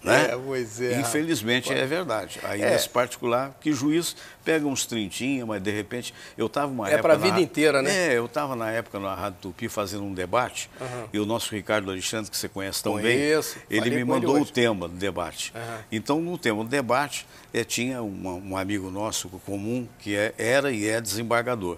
Né? 0.03 0.31
É, 0.31 0.37
pois 0.37 0.81
é. 0.81 0.99
Infelizmente 0.99 1.73
é 1.73 1.85
verdade. 1.85 2.39
Aí 2.43 2.61
é. 2.61 2.69
nesse 2.69 2.89
particular, 2.89 3.57
que 3.61 3.71
juiz 3.71 4.15
pega 4.43 4.67
uns 4.67 4.85
trintinha, 4.85 5.45
mas 5.45 5.63
de 5.63 5.71
repente, 5.71 6.13
eu 6.37 6.47
estava 6.47 6.67
uma 6.67 6.87
é 6.87 6.93
época... 6.93 6.99
É 6.99 7.01
para 7.01 7.13
a 7.13 7.17
vida 7.17 7.39
inteira, 7.39 7.81
né? 7.81 8.09
É, 8.09 8.17
eu 8.17 8.25
estava 8.25 8.55
na 8.55 8.69
época 8.69 8.99
na 8.99 9.15
Rádio 9.15 9.39
Tupi 9.41 9.69
fazendo 9.69 10.03
um 10.03 10.13
debate, 10.13 10.69
uhum. 10.79 11.07
e 11.13 11.19
o 11.19 11.25
nosso 11.25 11.55
Ricardo 11.55 11.89
Alexandre, 11.89 12.29
que 12.29 12.37
você 12.37 12.49
conhece 12.49 12.83
tão 12.83 12.93
Conheço, 12.93 13.55
bem, 13.69 13.79
ele 13.79 13.89
me 13.91 14.03
mandou 14.03 14.35
ele 14.35 14.43
o 14.43 14.45
tema 14.45 14.89
do 14.89 14.95
debate. 14.95 15.53
Uhum. 15.55 15.77
Então, 15.89 16.21
no 16.21 16.37
tema 16.37 16.63
do 16.63 16.69
debate, 16.69 17.25
é, 17.55 17.63
tinha 17.63 18.01
uma, 18.01 18.33
um 18.33 18.57
amigo 18.57 18.91
nosso 18.91 19.29
comum, 19.45 19.87
que 19.99 20.15
é, 20.15 20.33
era 20.37 20.71
e 20.71 20.87
é 20.87 20.99
desembargador. 20.99 21.77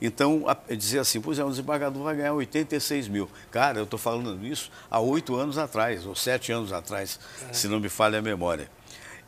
Então, 0.00 0.44
a, 0.46 0.56
dizia 0.74 1.00
assim, 1.00 1.20
pois 1.20 1.38
é, 1.38 1.44
um 1.44 1.50
desembargador 1.50 2.02
vai 2.02 2.14
ganhar 2.14 2.32
86 2.34 3.08
mil. 3.08 3.28
Cara, 3.50 3.78
eu 3.78 3.84
estou 3.84 3.98
falando 3.98 4.46
isso 4.46 4.70
há 4.88 5.00
oito 5.00 5.34
anos 5.34 5.58
atrás, 5.58 6.06
ou 6.06 6.14
sete 6.14 6.52
anos 6.52 6.72
atrás, 6.72 7.18
uhum. 7.42 7.54
se 7.54 7.66
não 7.66 7.80
me 7.80 7.88
falha 7.88 8.20
a 8.20 8.22
memória. 8.22 8.70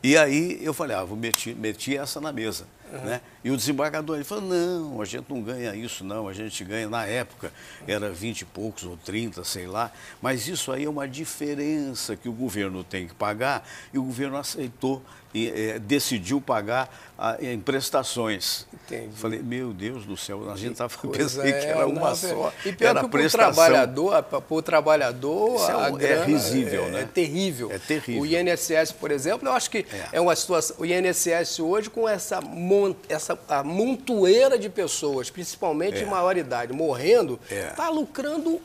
E 0.01 0.15
aí 0.15 0.57
eu 0.61 0.73
falei, 0.73 0.95
ah, 0.95 1.03
vou 1.03 1.17
meter, 1.17 1.53
meter 1.55 1.99
essa 1.99 2.21
na 2.21 2.31
mesa. 2.31 2.65
Uhum. 2.93 2.99
Né? 3.01 3.21
E 3.43 3.51
o 3.51 3.57
desembargador 3.57 4.17
ele 4.17 4.25
falou, 4.25 4.43
não, 4.43 5.01
a 5.01 5.05
gente 5.05 5.25
não 5.29 5.41
ganha 5.41 5.73
isso 5.73 6.03
não, 6.03 6.27
a 6.27 6.33
gente 6.33 6.63
ganha, 6.63 6.89
na 6.89 7.05
época 7.05 7.51
era 7.87 8.09
20 8.09 8.41
e 8.41 8.45
poucos 8.45 8.83
ou 8.83 8.97
30, 8.97 9.43
sei 9.43 9.65
lá, 9.65 9.91
mas 10.21 10.47
isso 10.47 10.71
aí 10.71 10.83
é 10.85 10.89
uma 10.89 11.07
diferença 11.07 12.15
que 12.15 12.27
o 12.27 12.33
governo 12.33 12.83
tem 12.83 13.07
que 13.07 13.13
pagar 13.13 13.67
e 13.93 13.97
o 13.97 14.03
governo 14.03 14.37
aceitou 14.37 15.01
e 15.33 15.47
é, 15.49 15.79
decidiu 15.79 16.41
pagar 16.41 16.89
a, 17.17 17.37
em 17.39 17.59
prestações. 17.59 18.65
Entendi. 18.73 19.15
Falei, 19.15 19.39
meu 19.39 19.73
Deus 19.73 20.05
do 20.05 20.17
céu, 20.17 20.49
a 20.49 20.55
gente 20.55 20.71
estava 20.71 20.91
pensando 21.11 21.47
é, 21.47 21.51
que 21.51 21.65
era 21.67 21.87
uma 21.87 22.09
não, 22.09 22.15
só. 22.15 22.53
E 22.65 22.71
pior 22.71 22.89
era 22.89 23.01
que 23.01 23.09
para 23.09 23.21
o 23.25 23.29
trabalhador, 23.29 24.23
para 24.23 24.43
o 24.49 24.61
trabalhador 24.61 25.69
é, 25.69 25.91
grana, 25.91 26.23
é 26.23 26.25
risível, 26.25 26.85
é, 26.85 26.89
né? 26.89 27.01
É 27.01 27.05
terrível. 27.05 27.71
É 27.71 27.77
terrível. 27.77 28.21
O 28.21 28.25
INSS, 28.25 28.91
por 28.91 29.11
exemplo, 29.11 29.47
eu 29.47 29.53
acho 29.53 29.69
que 29.69 29.85
é, 29.91 30.09
é 30.13 30.21
uma 30.21 30.35
situação. 30.35 30.75
O 30.79 30.85
INSS 30.85 31.59
hoje, 31.59 31.89
com 31.89 32.09
essa, 32.09 32.41
mon, 32.41 32.95
essa 33.07 33.28
a 33.47 33.63
montoeira 33.63 34.57
de 34.57 34.69
pessoas, 34.69 35.29
principalmente 35.29 35.99
de 35.99 36.05
maior 36.05 36.37
idade, 36.37 36.73
morrendo, 36.73 37.39
está 37.49 37.89
lucrando 37.89 38.61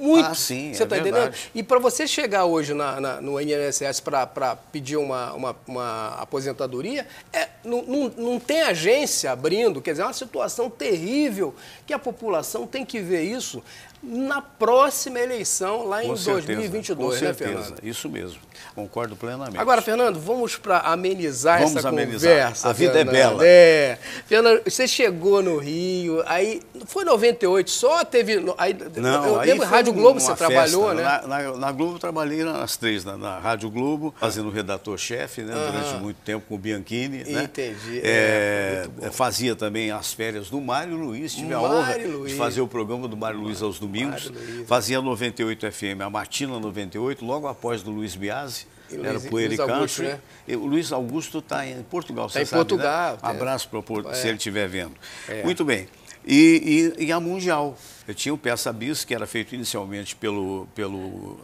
muito. 0.00 0.26
Ah, 0.26 0.34
sim, 0.34 0.72
você 0.72 0.84
está 0.84 0.98
entendendo? 0.98 1.34
E 1.54 1.62
para 1.62 1.78
você 1.78 2.06
chegar 2.06 2.44
hoje 2.44 2.72
na, 2.74 3.00
na, 3.00 3.20
no 3.20 3.40
INSS 3.40 4.00
para 4.00 4.56
pedir 4.72 4.96
uma, 4.96 5.32
uma, 5.32 5.56
uma 5.66 6.08
aposentadoria, 6.20 7.06
é, 7.32 7.48
não, 7.64 7.82
não, 7.82 8.08
não 8.16 8.40
tem 8.40 8.62
agência 8.62 9.32
abrindo, 9.32 9.80
quer 9.82 9.92
dizer, 9.92 10.02
é 10.02 10.06
uma 10.06 10.12
situação 10.12 10.70
terrível 10.70 11.54
que 11.86 11.92
a 11.92 11.98
população 11.98 12.66
tem 12.66 12.84
que 12.84 13.00
ver 13.00 13.22
isso 13.22 13.62
na 14.02 14.40
próxima 14.40 15.18
eleição, 15.18 15.84
lá 15.86 16.04
em 16.04 16.08
com 16.08 16.14
2022, 16.14 17.18
certeza, 17.18 17.50
né, 17.50 17.62
Fernando? 17.64 17.80
Isso 17.84 18.08
mesmo, 18.08 18.38
concordo 18.74 19.16
plenamente. 19.16 19.58
Agora, 19.58 19.82
Fernando, 19.82 20.20
vamos 20.20 20.56
para 20.56 20.78
amenizar 20.78 21.58
vamos 21.60 21.76
essa 21.76 21.88
amenizar. 21.88 22.30
conversa. 22.30 22.68
A 22.68 22.72
vida 22.72 22.92
Fernando. 22.92 23.14
é 23.14 23.18
bela. 23.18 23.40
É. 23.44 23.98
Fernando, 24.26 24.62
você 24.64 24.86
chegou 24.86 25.42
no 25.42 25.58
Rio, 25.58 26.22
aí 26.26 26.62
foi 26.86 27.04
98 27.04 27.70
só? 27.70 28.04
Teve. 28.04 28.44
Aí, 28.56 28.76
Não, 28.96 29.26
eu 29.26 29.40
aí 29.40 29.50
lembro 29.50 29.66
Rádio 29.66 29.92
Globo, 29.92 30.20
você 30.20 30.28
festa. 30.28 30.46
trabalhou, 30.46 30.94
né? 30.94 31.02
Na, 31.02 31.26
na- 31.26 31.56
na 31.56 31.72
Globo 31.72 31.94
eu 31.96 31.98
trabalhei 31.98 32.44
nas 32.44 32.76
três, 32.76 33.04
na, 33.04 33.16
na 33.16 33.38
Rádio 33.38 33.68
Globo, 33.68 34.14
fazendo 34.18 34.48
redator-chefe, 34.50 35.42
né, 35.42 35.52
durante 35.54 36.00
muito 36.00 36.18
tempo 36.24 36.46
com 36.48 36.54
o 36.54 36.58
Bianchini. 36.58 37.24
né? 37.24 37.42
Entendi. 37.44 38.00
É, 38.04 38.86
É, 39.02 39.10
fazia 39.10 39.56
também 39.56 39.90
as 39.90 40.12
férias 40.12 40.48
do 40.50 40.60
Mário 40.60 40.94
Luiz, 40.96 41.34
tive 41.34 41.52
a 41.52 41.58
Mário 41.60 41.76
honra 41.76 41.96
Luiz. 42.06 42.32
de 42.32 42.38
fazer 42.38 42.60
o 42.60 42.68
programa 42.68 43.08
do 43.08 43.16
Mário 43.16 43.40
Luiz 43.40 43.60
aos 43.60 43.74
domingos. 43.78 43.87
Mário 43.88 44.32
Luiz. 44.32 44.68
Fazia 44.68 45.00
98 45.02 45.70
FM, 45.72 46.00
a 46.04 46.10
Matina 46.10 46.58
98, 46.58 47.24
logo 47.24 47.46
após 47.48 47.82
do 47.82 47.90
Luiz 47.90 48.14
Biasi. 48.14 48.66
Era 48.90 49.18
o 49.18 49.22
Poeira 49.22 49.48
Luiz 49.50 49.60
Augusto, 49.60 50.02
Country. 50.02 50.20
né? 50.46 50.56
O 50.56 50.66
Luiz 50.66 50.92
Augusto 50.92 51.38
está 51.40 51.66
em 51.66 51.82
Portugal, 51.82 52.26
Tá 52.26 52.32
você 52.32 52.40
em 52.42 52.44
sabe, 52.46 52.58
né? 52.62 52.64
Portugal, 52.68 53.18
Um 53.22 53.26
é. 53.26 53.30
abraço 53.30 53.68
para 53.68 53.82
Porto, 53.82 54.14
se 54.14 54.24
É. 54.26 54.28
ele 54.28 54.38
estiver 54.38 54.66
vendo. 54.68 54.94
É. 55.28 55.42
Muito 55.42 55.62
bem. 55.64 55.86
E, 56.26 56.94
e- 56.98 57.04
e 57.06 57.12
a 57.12 57.20
Mundial. 57.20 57.76
Eu 58.06 58.14
tinha 58.14 58.32
o 58.34 58.38
Peça 58.38 58.72
Bis, 58.72 59.04
que 59.04 59.14
era 59.14 59.26
feito 59.26 59.54
inicialmente 59.54 60.16
pelo, 60.16 60.66
pelo 60.74 61.38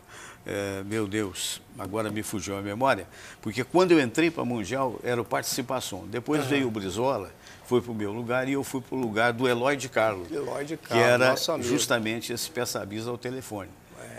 eh, 0.47 0.83
meu 0.85 1.07
Deus, 1.07 1.61
agora 1.79 2.11
me 2.11 2.23
fugiu 2.23 2.57
a 2.57 2.63
memória, 2.63 3.07
porque 3.41 3.65
quando 3.65 3.93
eu 3.93 4.01
entrei 4.01 4.31
para 4.31 4.43
a 4.43 4.47
Mundial 4.47 4.99
era 5.03 5.21
o 5.21 5.25
Participação. 5.25 6.07
Depois 6.07 6.45
veio 6.45 6.69
o 6.69 6.71
Brizola, 6.71 7.33
foi 7.67 7.81
para 7.81 7.93
o 7.93 7.95
meu 7.95 8.13
lugar 8.13 8.49
e 8.49 8.53
eu 8.53 8.63
fui 8.63 8.81
para 8.81 8.97
o 8.97 9.01
lugar 9.01 9.33
do 9.33 9.49
Eloy 9.49 9.77
de 9.77 9.89
Carlo, 9.89 10.27
Eloy 10.31 10.65
de 10.65 10.77
que 10.77 10.93
era 10.95 11.35
justamente 11.61 12.33
esse 12.33 12.51
Peça 12.51 12.85
Bis 12.85 13.07
ao 13.07 13.17
telefone. 13.17 13.71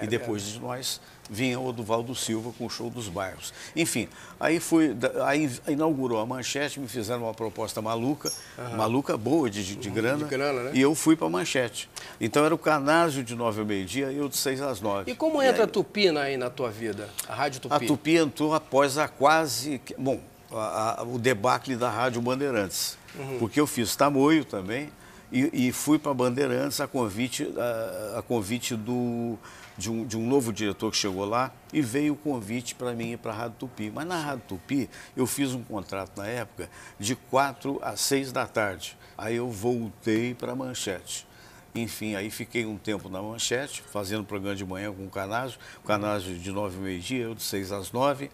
E 0.01 0.08
depois 0.08 0.44
de 0.44 0.60
nós 0.60 1.00
vinha 1.27 1.60
o 1.60 1.65
Oduvaldo 1.67 2.13
Silva 2.13 2.51
com 2.55 2.67
o 2.67 2.70
show 2.70 2.88
dos 2.89 3.08
bairros. 3.10 3.51
Enfim, 3.75 4.08
aí 4.39 4.60
fui, 4.60 4.96
aí 5.25 5.50
inaugurou 5.67 6.20
a 6.20 6.25
manchete, 6.25 6.79
me 6.79 6.88
fizeram 6.88 7.24
uma 7.24 7.34
proposta 7.34 7.82
maluca, 7.82 8.32
maluca 8.77 9.17
boa 9.17 9.50
de, 9.50 9.75
de 9.75 9.89
grana, 9.89 10.27
grana, 10.27 10.63
né? 10.63 10.72
e 10.75 10.82
eu 10.82 10.94
fui 10.94 11.15
para 11.15 11.25
a 11.25 11.29
manchete. 11.29 11.89
Então 12.22 12.46
era 12.46 12.53
o 12.53 12.58
Canásio 12.60 13.24
de 13.24 13.34
9 13.36 13.62
ao 13.62 13.65
meio-dia 13.65 14.12
e 14.12 14.17
eu 14.17 14.29
de 14.29 14.38
6 14.38 14.62
às 14.62 14.82
9. 14.82 15.10
E 15.12 15.15
como 15.15 15.41
entra 15.41 15.63
a 15.63 15.67
Tupi 15.67 16.10
aí 16.15 16.38
na 16.38 16.50
tua 16.51 16.70
vida? 16.70 17.10
A 17.27 17.34
Rádio 17.34 17.62
Tupi? 17.62 17.74
A 17.75 17.79
Tupi 17.79 18.17
entrou 18.17 18.53
após 18.53 18.98
a 19.00 19.08
quase. 19.08 19.82
Bom, 19.98 20.20
a- 20.51 21.01
a- 21.01 21.03
o 21.03 21.17
debacle 21.17 21.75
da 21.75 21.89
Rádio 21.89 22.22
Bandeirantes. 22.22 22.98
Uhum. 23.17 23.39
Porque 23.39 23.60
eu 23.60 23.65
fiz 23.65 23.96
Tamoio 23.96 24.46
também 24.46 24.89
e, 25.32 25.67
e 25.67 25.72
fui 25.72 25.98
para 25.98 26.13
Bandeirantes 26.13 26.79
a 26.79 26.88
convite, 26.88 27.51
a, 27.58 28.20
a 28.20 28.22
convite 28.22 28.75
do, 28.75 29.39
de, 29.77 29.91
um, 29.91 30.05
de 30.05 30.17
um 30.17 30.25
novo 30.25 30.53
diretor 30.53 30.91
que 30.91 30.98
chegou 30.98 31.25
lá 31.25 31.51
e 31.74 31.82
veio 31.82 32.13
o 32.13 32.15
convite 32.15 32.75
para 32.75 32.94
mim 32.94 33.12
ir 33.12 33.17
para 33.17 33.32
a 33.32 33.36
Rádio 33.36 33.58
Tupi. 33.60 33.91
Mas 33.94 34.08
na 34.08 34.20
Rádio 34.20 34.44
Tupi 34.48 34.89
eu 35.15 35.27
fiz 35.27 35.53
um 35.53 35.63
contrato 35.63 36.17
na 36.17 36.27
época 36.27 36.70
de 37.00 37.15
4 37.15 37.79
a 37.82 37.96
6 37.96 38.32
da 38.32 38.46
tarde. 38.46 38.98
Aí 39.17 39.36
eu 39.36 39.50
voltei 39.50 40.34
para 40.34 40.53
a 40.53 40.55
Manchete. 40.55 41.27
Enfim, 41.74 42.15
aí 42.15 42.29
fiquei 42.29 42.65
um 42.65 42.77
tempo 42.77 43.10
na 43.10 43.22
manchete, 43.22 43.84
fazendo 43.91 44.24
programa 44.24 44.55
de 44.55 44.63
manhã 44.63 44.94
com 44.94 45.05
o 45.05 45.10
Canásio, 45.10 45.60
o 45.84 45.86
Canásio 45.86 46.34
de 46.39 46.50
nove 46.50 46.77
ao 46.77 46.84
meio-dia, 46.84 47.24
eu 47.24 47.36
de 47.36 47.44
seis 47.44 47.70
às 47.70 47.91
nove. 47.91 48.32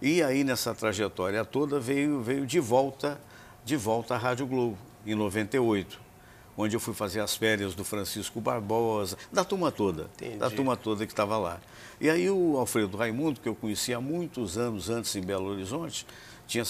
E 0.00 0.22
aí 0.22 0.44
nessa 0.44 0.72
trajetória 0.72 1.44
toda 1.44 1.80
veio, 1.80 2.22
veio 2.22 2.46
de 2.46 2.60
volta, 2.60 3.20
de 3.64 3.76
volta 3.76 4.14
à 4.14 4.16
Rádio 4.16 4.46
Globo, 4.46 4.78
em 5.04 5.16
98, 5.16 6.00
onde 6.60 6.74
eu 6.74 6.80
fui 6.80 6.92
fazer 6.92 7.20
as 7.20 7.36
férias 7.36 7.72
do 7.72 7.84
Francisco 7.84 8.40
Barbosa, 8.40 9.16
da 9.32 9.44
turma 9.44 9.70
toda, 9.70 10.10
Entendi. 10.16 10.38
da 10.38 10.50
turma 10.50 10.76
toda 10.76 11.06
que 11.06 11.12
estava 11.12 11.38
lá. 11.38 11.60
E 12.00 12.10
aí 12.10 12.28
o 12.28 12.58
Alfredo 12.58 12.96
Raimundo, 12.96 13.40
que 13.40 13.48
eu 13.48 13.54
conhecia 13.54 13.98
há 13.98 14.00
muitos 14.00 14.58
anos 14.58 14.90
antes 14.90 15.14
em 15.14 15.22
Belo 15.22 15.46
Horizonte, 15.46 16.04
tinha, 16.48 16.64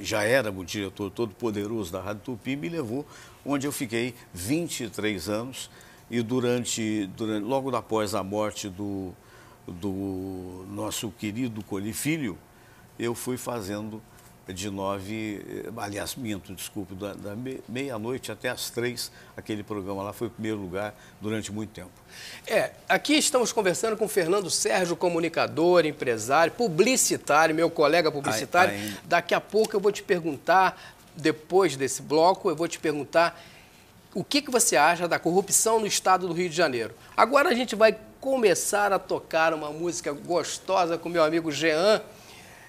já 0.00 0.22
era 0.22 0.50
o 0.50 0.64
diretor 0.64 1.10
todo 1.10 1.34
poderoso 1.34 1.92
da 1.92 2.00
Rádio 2.00 2.22
Tupi, 2.22 2.56
me 2.56 2.70
levou, 2.70 3.04
onde 3.44 3.66
eu 3.66 3.72
fiquei 3.72 4.14
23 4.32 5.28
anos 5.28 5.68
e 6.10 6.22
durante, 6.22 7.06
durante 7.16 7.44
logo 7.44 7.74
após 7.76 8.14
a 8.14 8.22
morte 8.22 8.66
do, 8.70 9.12
do 9.66 10.64
nosso 10.70 11.10
querido 11.10 11.62
Coli 11.62 11.92
Filho, 11.92 12.38
eu 12.98 13.14
fui 13.14 13.36
fazendo 13.36 14.00
de 14.52 14.70
nove, 14.70 15.44
eh, 15.66 15.70
aliás, 15.76 16.14
minto, 16.14 16.54
desculpe, 16.54 16.94
da, 16.94 17.14
da 17.14 17.34
me- 17.34 17.60
meia-noite 17.68 18.30
até 18.30 18.48
as 18.48 18.70
três, 18.70 19.10
aquele 19.36 19.62
programa 19.64 20.02
lá 20.04 20.12
foi 20.12 20.28
o 20.28 20.30
primeiro 20.30 20.58
lugar 20.58 20.94
durante 21.20 21.50
muito 21.50 21.70
tempo. 21.70 21.90
É, 22.46 22.70
aqui 22.88 23.14
estamos 23.14 23.52
conversando 23.52 23.96
com 23.96 24.04
o 24.04 24.08
Fernando 24.08 24.48
Sérgio, 24.48 24.94
comunicador, 24.96 25.84
empresário, 25.84 26.52
publicitário, 26.52 27.54
meu 27.54 27.68
colega 27.68 28.10
publicitário. 28.12 28.72
Ai- 28.74 28.80
ainda. 28.80 29.00
Daqui 29.04 29.34
a 29.34 29.40
pouco 29.40 29.74
eu 29.74 29.80
vou 29.80 29.90
te 29.90 30.02
perguntar, 30.02 30.80
depois 31.16 31.74
desse 31.76 32.00
bloco, 32.02 32.48
eu 32.48 32.54
vou 32.54 32.68
te 32.68 32.78
perguntar 32.78 33.40
o 34.14 34.22
que, 34.22 34.40
que 34.40 34.50
você 34.50 34.76
acha 34.76 35.08
da 35.08 35.18
corrupção 35.18 35.80
no 35.80 35.86
estado 35.86 36.26
do 36.28 36.32
Rio 36.32 36.48
de 36.48 36.54
Janeiro. 36.56 36.94
Agora 37.16 37.48
a 37.50 37.54
gente 37.54 37.74
vai 37.74 37.96
começar 38.20 38.92
a 38.92 38.98
tocar 38.98 39.52
uma 39.52 39.70
música 39.70 40.12
gostosa 40.12 40.96
com 40.96 41.08
meu 41.08 41.22
amigo 41.24 41.50
Jean 41.52 42.00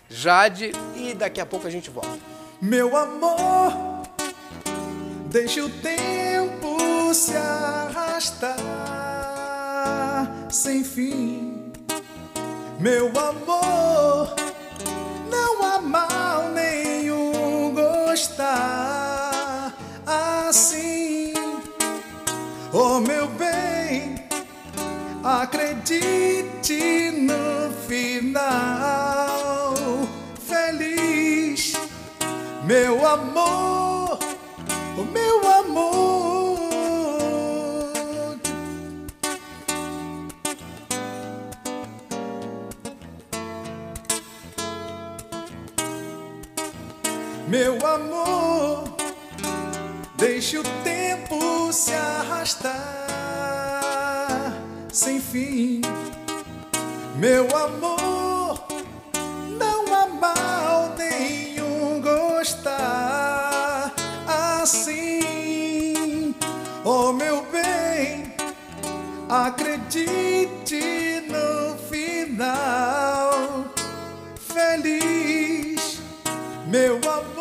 Jade 0.09 0.71
e 0.95 1.13
daqui 1.13 1.41
a 1.41 1.45
pouco 1.45 1.67
a 1.67 1.69
gente 1.69 1.89
volta. 1.89 2.17
Meu 2.61 2.95
amor, 2.95 3.73
deixe 5.29 5.61
o 5.61 5.69
tempo 5.69 7.13
se 7.13 7.35
arrastar 7.35 8.57
sem 10.49 10.83
fim. 10.83 11.71
Meu 12.79 13.09
amor, 13.09 14.35
não 15.29 15.63
há 15.63 15.81
mal 15.81 16.49
nenhum 16.49 17.73
gostar 17.73 19.73
assim. 20.05 21.33
Oh, 22.71 22.99
meu 22.99 23.27
bem, 23.27 24.15
acredite 25.23 27.11
no 27.11 27.71
final 27.87 29.36
meu 32.67 33.07
amor, 33.07 34.19
o 34.97 35.03
meu 35.05 35.51
amor. 35.59 36.57
Meu 47.47 47.77
amor, 47.87 48.83
deixe 50.17 50.57
o 50.57 50.63
tempo 50.83 51.71
se 51.71 51.93
arrastar 51.93 52.73
sem 54.91 55.21
fim. 55.21 55.79
Meu 57.15 57.47
amor, 57.55 58.26
acredite 69.87 71.23
no 71.29 71.77
final 71.89 73.65
feliz, 74.35 76.01
meu 76.67 76.97
amor, 76.97 77.36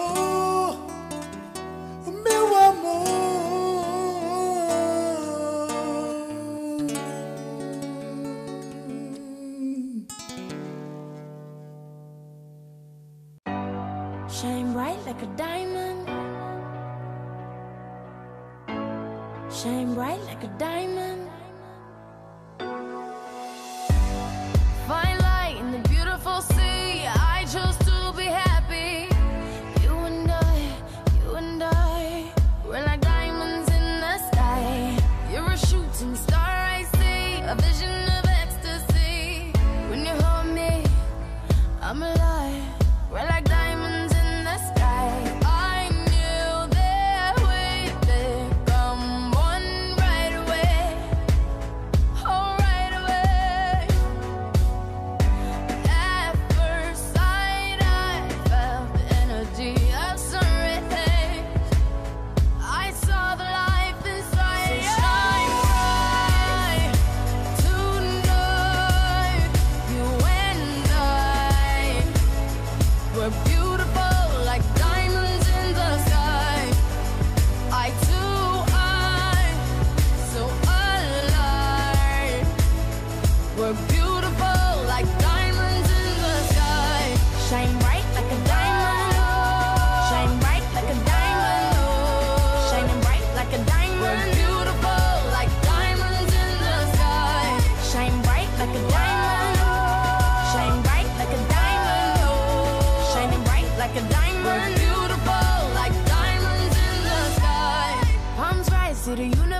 to 109.06 109.14
the 109.14 109.22
universe 109.22 109.55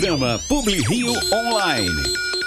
Programa 0.00 0.40
Publi 0.48 0.80
Rio 0.80 1.12
Online. 1.30 1.90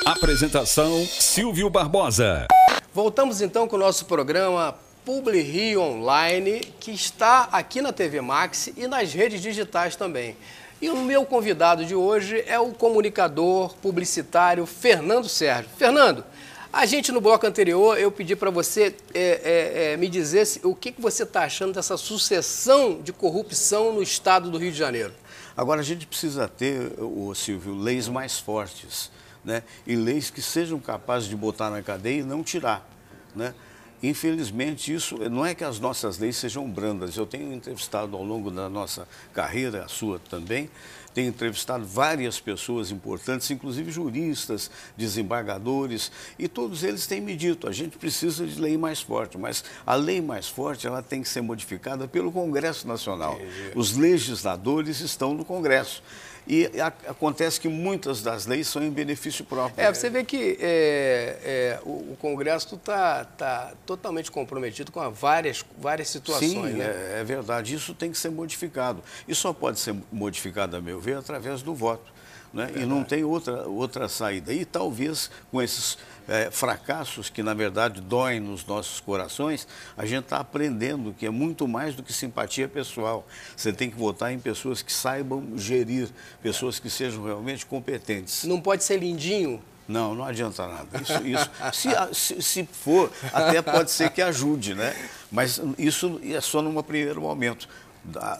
Apresentação 0.07 1.05
Silvio 1.05 1.69
Barbosa. 1.69 2.47
Voltamos 2.91 3.41
então 3.41 3.67
com 3.67 3.75
o 3.75 3.79
nosso 3.79 4.05
programa 4.05 4.73
Publi 5.05 5.39
Rio 5.39 5.79
Online, 5.79 6.61
que 6.79 6.89
está 6.89 7.47
aqui 7.51 7.79
na 7.79 7.93
TV 7.93 8.21
Max 8.21 8.71
e 8.75 8.87
nas 8.87 9.13
redes 9.13 9.39
digitais 9.39 9.95
também. 9.95 10.35
E 10.81 10.89
o 10.89 10.95
meu 10.95 11.27
convidado 11.27 11.85
de 11.85 11.93
hoje 11.93 12.43
é 12.47 12.59
o 12.59 12.71
comunicador 12.71 13.75
publicitário 13.75 14.65
Fernando 14.65 15.29
Sérgio. 15.29 15.69
Fernando, 15.77 16.25
a 16.73 16.87
gente 16.87 17.11
no 17.11 17.21
bloco 17.21 17.45
anterior 17.45 17.99
eu 17.99 18.11
pedi 18.11 18.35
para 18.35 18.49
você 18.49 18.95
é, 19.13 19.19
é, 19.43 19.91
é, 19.91 19.97
me 19.97 20.09
dizer 20.09 20.47
o 20.63 20.73
que, 20.73 20.91
que 20.91 20.99
você 20.99 21.21
está 21.21 21.43
achando 21.43 21.71
dessa 21.71 21.97
sucessão 21.97 22.99
de 22.99 23.13
corrupção 23.13 23.93
no 23.93 24.01
estado 24.01 24.49
do 24.49 24.57
Rio 24.57 24.71
de 24.71 24.77
Janeiro. 24.79 25.13
Agora, 25.55 25.81
a 25.81 25.83
gente 25.83 26.07
precisa 26.07 26.47
ter, 26.47 26.93
o 26.99 27.33
Silvio, 27.35 27.75
leis 27.75 28.07
mais 28.07 28.39
fortes, 28.39 29.11
né? 29.45 29.63
E 29.85 29.95
leis 29.95 30.29
que 30.29 30.41
sejam 30.41 30.79
capazes 30.79 31.29
de 31.29 31.35
botar 31.35 31.69
na 31.69 31.81
cadeia 31.83 32.21
e 32.21 32.23
não 32.23 32.43
tirar, 32.43 32.87
né? 33.35 33.53
Infelizmente, 34.01 34.93
isso 34.93 35.17
não 35.29 35.45
é 35.45 35.55
que 35.55 35.63
as 35.63 35.79
nossas 35.79 36.17
leis 36.17 36.35
sejam 36.35 36.69
brandas. 36.69 37.15
Eu 37.15 37.25
tenho 37.25 37.53
entrevistado 37.53 38.17
ao 38.17 38.23
longo 38.23 38.51
da 38.51 38.67
nossa 38.67 39.07
carreira, 39.31 39.85
a 39.85 39.87
sua 39.87 40.19
também, 40.19 40.69
tenho 41.13 41.29
entrevistado 41.29 41.85
várias 41.85 42.39
pessoas 42.39 42.91
importantes, 42.91 43.49
inclusive 43.51 43.91
juristas, 43.91 44.69
desembargadores, 44.97 46.11
e 46.37 46.47
todos 46.47 46.83
eles 46.83 47.05
têm 47.05 47.21
me 47.21 47.35
dito, 47.35 47.67
a 47.67 47.71
gente 47.71 47.97
precisa 47.97 48.45
de 48.45 48.59
lei 48.59 48.77
mais 48.77 49.01
forte, 49.01 49.37
mas 49.37 49.63
a 49.85 49.95
lei 49.95 50.21
mais 50.21 50.47
forte 50.47 50.87
ela 50.87 51.01
tem 51.01 51.21
que 51.21 51.29
ser 51.29 51.41
modificada 51.41 52.07
pelo 52.07 52.31
Congresso 52.31 52.87
Nacional. 52.87 53.39
Os 53.75 53.95
legisladores 53.95 54.99
estão 54.99 55.33
no 55.33 55.45
Congresso. 55.45 56.01
E 56.45 56.69
a- 56.79 56.93
acontece 57.07 57.59
que 57.59 57.67
muitas 57.69 58.21
das 58.21 58.45
leis 58.45 58.67
são 58.67 58.83
em 58.83 58.89
benefício 58.89 59.45
próprio. 59.45 59.83
É, 59.83 59.93
você 59.93 60.09
vê 60.09 60.23
que 60.23 60.57
é, 60.59 61.37
é, 61.43 61.79
o, 61.83 62.11
o 62.13 62.17
Congresso 62.19 62.75
está 62.75 63.23
tá 63.25 63.73
totalmente 63.85 64.29
comprometido 64.29 64.91
com 64.91 65.09
várias, 65.11 65.63
várias 65.77 66.09
situações. 66.09 66.51
Sim, 66.51 66.73
né? 66.73 66.85
é, 66.85 67.19
é 67.21 67.23
verdade. 67.23 67.73
Isso 67.75 67.93
tem 67.93 68.11
que 68.11 68.17
ser 68.17 68.29
modificado. 68.29 69.01
E 69.27 69.33
só 69.33 69.53
pode 69.53 69.79
ser 69.79 69.95
modificado, 70.11 70.75
a 70.75 70.81
meu 70.81 70.99
ver, 70.99 71.17
através 71.17 71.61
do 71.61 71.73
voto. 71.73 72.11
Né? 72.53 72.71
E 72.75 72.85
não 72.85 73.03
tem 73.03 73.23
outra, 73.23 73.67
outra 73.67 74.07
saída. 74.07 74.53
E 74.53 74.63
talvez 74.63 75.31
com 75.49 75.59
esses 75.59 75.97
eh, 76.27 76.49
fracassos 76.51 77.29
que, 77.29 77.43
na 77.43 77.53
verdade, 77.53 78.01
doem 78.01 78.39
nos 78.39 78.65
nossos 78.65 78.99
corações, 78.99 79.67
a 79.97 80.05
gente 80.05 80.23
está 80.23 80.37
aprendendo 80.37 81.13
que 81.13 81.25
é 81.25 81.29
muito 81.29 81.67
mais 81.67 81.95
do 81.95 82.03
que 82.03 82.13
simpatia 82.13 82.67
pessoal. 82.67 83.27
Você 83.55 83.73
tem 83.73 83.89
que 83.89 83.97
votar 83.97 84.31
em 84.31 84.39
pessoas 84.39 84.81
que 84.81 84.91
saibam 84.91 85.57
gerir, 85.57 86.09
pessoas 86.41 86.79
que 86.79 86.89
sejam 86.89 87.23
realmente 87.23 87.65
competentes. 87.65 88.43
Não 88.43 88.59
pode 88.61 88.83
ser 88.83 88.97
lindinho. 88.97 89.61
Não, 89.87 90.15
não 90.15 90.23
adianta 90.23 90.65
nada. 90.65 91.01
Isso, 91.01 91.27
isso, 91.27 91.51
se, 91.73 91.89
se, 92.13 92.41
se 92.41 92.69
for, 92.71 93.11
até 93.33 93.61
pode 93.61 93.91
ser 93.91 94.09
que 94.11 94.21
ajude, 94.21 94.73
né? 94.73 94.95
Mas 95.31 95.61
isso 95.77 96.21
é 96.23 96.39
só 96.39 96.61
num 96.61 96.81
primeiro 96.81 97.21
momento. 97.21 97.67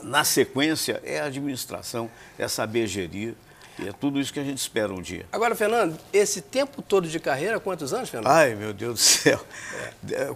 Na 0.04 0.24
sequência, 0.24 1.02
é 1.06 1.20
a 1.20 1.26
administração, 1.26 2.10
é 2.38 2.48
saber 2.48 2.88
gerir, 2.88 3.36
e 3.80 3.88
é 3.88 3.92
tudo 3.92 4.20
isso 4.20 4.32
que 4.32 4.40
a 4.40 4.44
gente 4.44 4.60
espera 4.60 4.94
um 4.94 5.02
dia. 5.02 5.26
Agora, 5.32 5.56
Fernando, 5.56 5.98
esse 6.12 6.42
tempo 6.42 6.82
todo 6.82 7.08
de 7.08 7.20
carreira, 7.20 7.60
quantos 7.60 7.94
anos, 7.94 8.10
Fernando? 8.10 8.32
Ai, 8.32 8.54
meu 8.54 8.74
Deus 8.74 8.94
do 8.94 9.00
céu. 9.00 9.40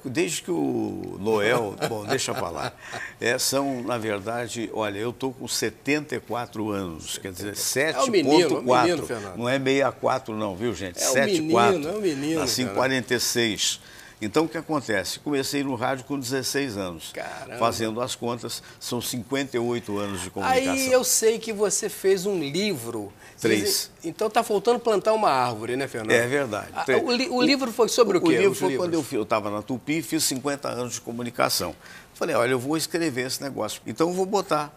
Desde 0.06 0.41
que 0.41 0.52
o 0.52 1.17
Noel. 1.19 1.76
Bom, 1.88 2.06
deixa 2.06 2.34
pra 2.34 2.50
lá. 2.50 2.73
É, 3.21 3.38
são, 3.38 3.84
na 3.84 3.97
verdade, 3.97 4.69
olha, 4.73 4.97
eu 4.97 5.12
estou 5.12 5.34
com 5.34 5.47
74 5.47 6.71
anos, 6.71 7.17
quer 7.17 7.32
dizer, 7.32 7.54
7.4. 7.54 7.93
É 7.93 8.00
o 8.00 8.12
menino, 8.12 8.38
é 8.38 8.60
o 8.60 8.82
menino, 8.82 9.06
Fernando. 9.06 9.38
Não 9.38 9.50
é 9.50 9.60
64, 9.60 10.36
não, 10.36 10.56
viu, 10.56 10.73
gente? 10.73 11.02
É 11.02 11.10
o 11.10 11.13
7.4. 11.13 11.26
menino, 11.26 11.89
é 11.89 11.91
o 11.91 12.02
menino, 12.02 12.39
Nasci 12.39 12.62
em 12.62 12.65
Fernando. 12.65 12.76
46. 12.76 13.80
Então, 14.19 14.45
o 14.45 14.49
que 14.49 14.58
acontece? 14.58 15.19
Comecei 15.19 15.63
no 15.63 15.75
rádio 15.75 16.03
com 16.06 16.19
16 16.19 16.75
anos. 16.75 17.12
Caramba. 17.13 17.60
Fazendo 17.60 18.01
as 18.01 18.15
contas, 18.15 18.63
são 18.80 18.99
58 18.99 19.97
anos 19.97 20.21
de 20.21 20.30
comunicação. 20.32 20.71
Aí 20.73 20.91
eu 20.91 21.03
sei 21.03 21.38
que 21.38 21.53
você 21.53 21.88
fez 21.88 22.25
um 22.25 22.39
livro. 22.39 23.13
Três. 23.39 23.91
Então 24.03 24.27
tá 24.30 24.41
faltando 24.41 24.80
plantar 24.80 25.13
uma 25.13 25.30
árvore, 25.30 25.75
né, 25.75 25.88
Fernando? 25.88 26.12
É 26.17 26.25
verdade. 26.25 26.69
Ah, 26.73 26.84
o, 27.03 27.12
li- 27.12 27.30
o 27.30 27.39
livro 27.41 27.71
foi 27.71 27.88
sobre 27.88 28.17
o, 28.17 28.21
quê? 28.21 28.27
O 28.27 28.32
livro 28.32 28.56
foi 28.56 28.69
livros? 28.69 28.88
quando 28.88 29.13
eu 29.13 29.21
estava 29.21 29.51
na 29.51 29.62
Tupi 29.62 29.99
e 29.99 30.01
fiz 30.01 30.23
50 30.23 30.67
anos 30.67 30.93
de 30.93 31.01
comunicação. 31.01 31.75
Falei, 32.15 32.36
olha, 32.36 32.49
eu 32.51 32.60
vou 32.60 32.75
escrever 32.75 33.27
esse 33.27 33.43
negócio. 33.43 33.80
Então 33.86 34.08
eu 34.10 34.13
vou 34.15 34.25
botar 34.25 34.73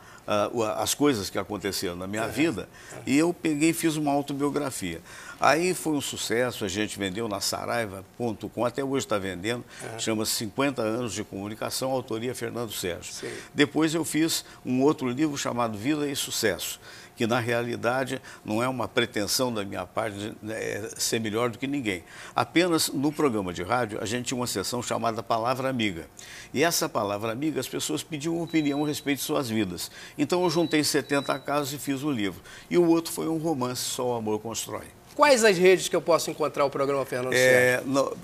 o- 0.52 0.62
as 0.62 0.94
coisas 0.94 1.28
que 1.30 1.38
aconteceram 1.38 1.96
na 1.96 2.06
minha 2.06 2.26
vida 2.28 2.68
e 3.06 3.16
eu 3.18 3.32
peguei 3.34 3.70
e 3.70 3.72
fiz 3.72 3.96
uma 3.96 4.12
autobiografia. 4.12 5.00
Aí 5.40 5.72
foi 5.74 5.94
um 5.94 6.00
sucesso, 6.00 6.64
a 6.64 6.68
gente 6.68 6.98
vendeu 6.98 7.26
na 7.28 7.40
saraiva.com, 7.40 8.64
até 8.64 8.84
hoje 8.84 9.06
está 9.06 9.18
vendendo, 9.18 9.64
chama-se 9.98 10.32
50 10.32 10.82
anos 10.82 11.12
de 11.14 11.24
comunicação, 11.24 11.90
autoria 11.90 12.34
Fernando 12.34 12.72
Sérgio. 12.72 13.12
Sim. 13.12 13.30
Depois 13.54 13.94
eu 13.94 14.04
fiz 14.04 14.44
um 14.64 14.82
outro 14.82 15.08
livro 15.08 15.36
chamado 15.36 15.76
Vida 15.78 16.06
e 16.08 16.14
Sucesso, 16.14 16.78
que 17.20 17.26
na 17.26 17.38
realidade 17.38 18.18
não 18.42 18.62
é 18.62 18.66
uma 18.66 18.88
pretensão 18.88 19.52
da 19.52 19.62
minha 19.62 19.84
parte 19.84 20.32
né, 20.40 20.88
ser 20.96 21.20
melhor 21.20 21.50
do 21.50 21.58
que 21.58 21.66
ninguém. 21.66 22.02
Apenas 22.34 22.88
no 22.88 23.12
programa 23.12 23.52
de 23.52 23.62
rádio 23.62 23.98
a 24.00 24.06
gente 24.06 24.28
tinha 24.28 24.40
uma 24.40 24.46
sessão 24.46 24.82
chamada 24.82 25.22
Palavra 25.22 25.68
Amiga. 25.68 26.08
E 26.54 26.64
essa 26.64 26.88
palavra 26.88 27.30
amiga 27.30 27.60
as 27.60 27.68
pessoas 27.68 28.02
pediam 28.02 28.40
opinião 28.40 28.82
a 28.86 28.88
respeito 28.88 29.18
de 29.18 29.24
suas 29.24 29.50
vidas. 29.50 29.90
Então 30.16 30.42
eu 30.44 30.48
juntei 30.48 30.82
70 30.82 31.38
casos 31.40 31.74
e 31.74 31.78
fiz 31.78 32.02
o 32.02 32.10
livro. 32.10 32.40
E 32.70 32.78
o 32.78 32.88
outro 32.88 33.12
foi 33.12 33.28
um 33.28 33.36
romance, 33.36 33.82
Só 33.82 34.12
o 34.12 34.14
Amor 34.14 34.40
Constrói. 34.40 34.86
Quais 35.20 35.44
as 35.44 35.58
redes 35.58 35.86
que 35.86 35.94
eu 35.94 36.00
posso 36.00 36.30
encontrar 36.30 36.64
o 36.64 36.70
programa 36.70 37.04
Fernando 37.04 37.34
Sérgio? 37.34 37.82
É, 37.82 37.82
no- 37.84 38.16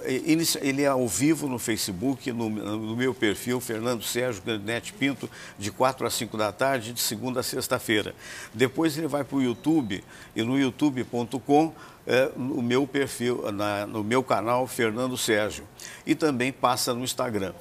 ele 0.63 0.83
é 0.83 0.87
ao 0.87 1.07
vivo 1.07 1.47
no 1.47 1.59
Facebook, 1.59 2.33
no, 2.33 2.49
no 2.49 2.97
meu 2.97 3.13
perfil, 3.13 3.61
Fernando 3.61 4.03
Sérgio 4.03 4.41
Granete 4.43 4.95
Pinto, 4.95 5.29
de 5.59 5.71
4 5.71 6.07
às 6.07 6.15
5 6.15 6.39
da 6.39 6.51
tarde, 6.53 6.95
de 6.95 7.01
segunda 7.03 7.41
a 7.41 7.43
sexta-feira. 7.43 8.15
Depois 8.55 8.97
ele 8.97 9.09
vai 9.09 9.25
para 9.25 9.37
o 9.37 9.43
YouTube, 9.43 10.03
e 10.35 10.43
no 10.43 10.59
youtube.com, 10.59 11.75
é, 12.07 12.31
no 12.35 12.63
meu 12.63 12.87
perfil, 12.87 13.45
na- 13.53 13.87
no 13.87 14.03
meu 14.03 14.23
canal, 14.23 14.67
Fernando 14.67 15.19
Sérgio. 15.19 15.65
E 16.07 16.15
também 16.15 16.51
passa 16.51 16.95
no 16.95 17.05
Instagram. 17.05 17.53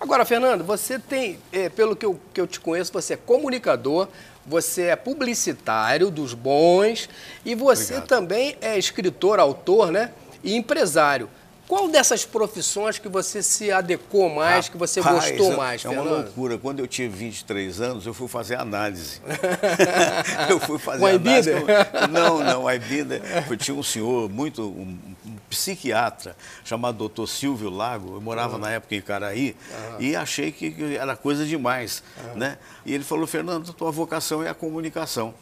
Agora, 0.00 0.24
Fernando, 0.24 0.64
você 0.64 0.98
tem, 0.98 1.38
é, 1.52 1.68
pelo 1.68 1.94
que 1.94 2.04
eu, 2.04 2.18
que 2.34 2.40
eu 2.40 2.46
te 2.48 2.58
conheço, 2.58 2.92
você 2.92 3.14
é 3.14 3.16
comunicador, 3.16 4.08
você 4.46 4.84
é 4.84 4.96
publicitário 4.96 6.10
dos 6.10 6.34
bons 6.34 7.08
e 7.44 7.54
você 7.54 7.94
Obrigado. 7.94 8.08
também 8.08 8.56
é 8.60 8.78
escritor, 8.78 9.38
autor, 9.38 9.90
né? 9.92 10.10
E 10.42 10.54
empresário. 10.54 11.28
Qual 11.70 11.86
dessas 11.86 12.24
profissões 12.24 12.98
que 12.98 13.08
você 13.08 13.44
se 13.44 13.70
adequou 13.70 14.28
mais, 14.28 14.68
que 14.68 14.76
você 14.76 15.00
Rapaz, 15.00 15.30
gostou 15.30 15.52
é- 15.52 15.56
mais, 15.56 15.84
É 15.84 15.88
uma 15.88 16.02
Fernando? 16.02 16.24
loucura. 16.24 16.58
Quando 16.58 16.80
eu 16.80 16.88
tinha 16.88 17.08
23 17.08 17.80
anos, 17.80 18.04
eu 18.06 18.12
fui 18.12 18.26
fazer 18.26 18.56
análise. 18.56 19.20
eu 20.50 20.58
fui 20.58 20.80
fazer 20.80 21.06
análise. 21.06 21.52
Com- 21.52 22.06
Não, 22.10 22.40
não, 22.42 22.62
o 22.64 22.68
Aibinder. 22.68 23.22
foi- 23.46 23.56
Tinha 23.56 23.76
um 23.76 23.84
senhor, 23.84 24.28
muito, 24.28 24.62
um, 24.62 24.98
um 25.24 25.36
psiquiatra, 25.48 26.34
chamado 26.64 26.98
doutor 26.98 27.28
Silvio 27.28 27.70
Lago. 27.70 28.16
Eu 28.16 28.20
morava 28.20 28.58
na 28.58 28.68
época 28.72 28.96
em 28.96 29.00
Caraí 29.00 29.54
e 30.00 30.16
achei 30.16 30.50
que 30.50 30.96
era 30.98 31.14
coisa 31.14 31.46
demais. 31.46 32.02
Né? 32.34 32.58
E 32.84 32.92
ele 32.92 33.04
falou, 33.04 33.28
Fernando, 33.28 33.72
tua 33.72 33.92
vocação 33.92 34.42
é 34.42 34.48
a 34.48 34.54
comunicação. 34.54 35.32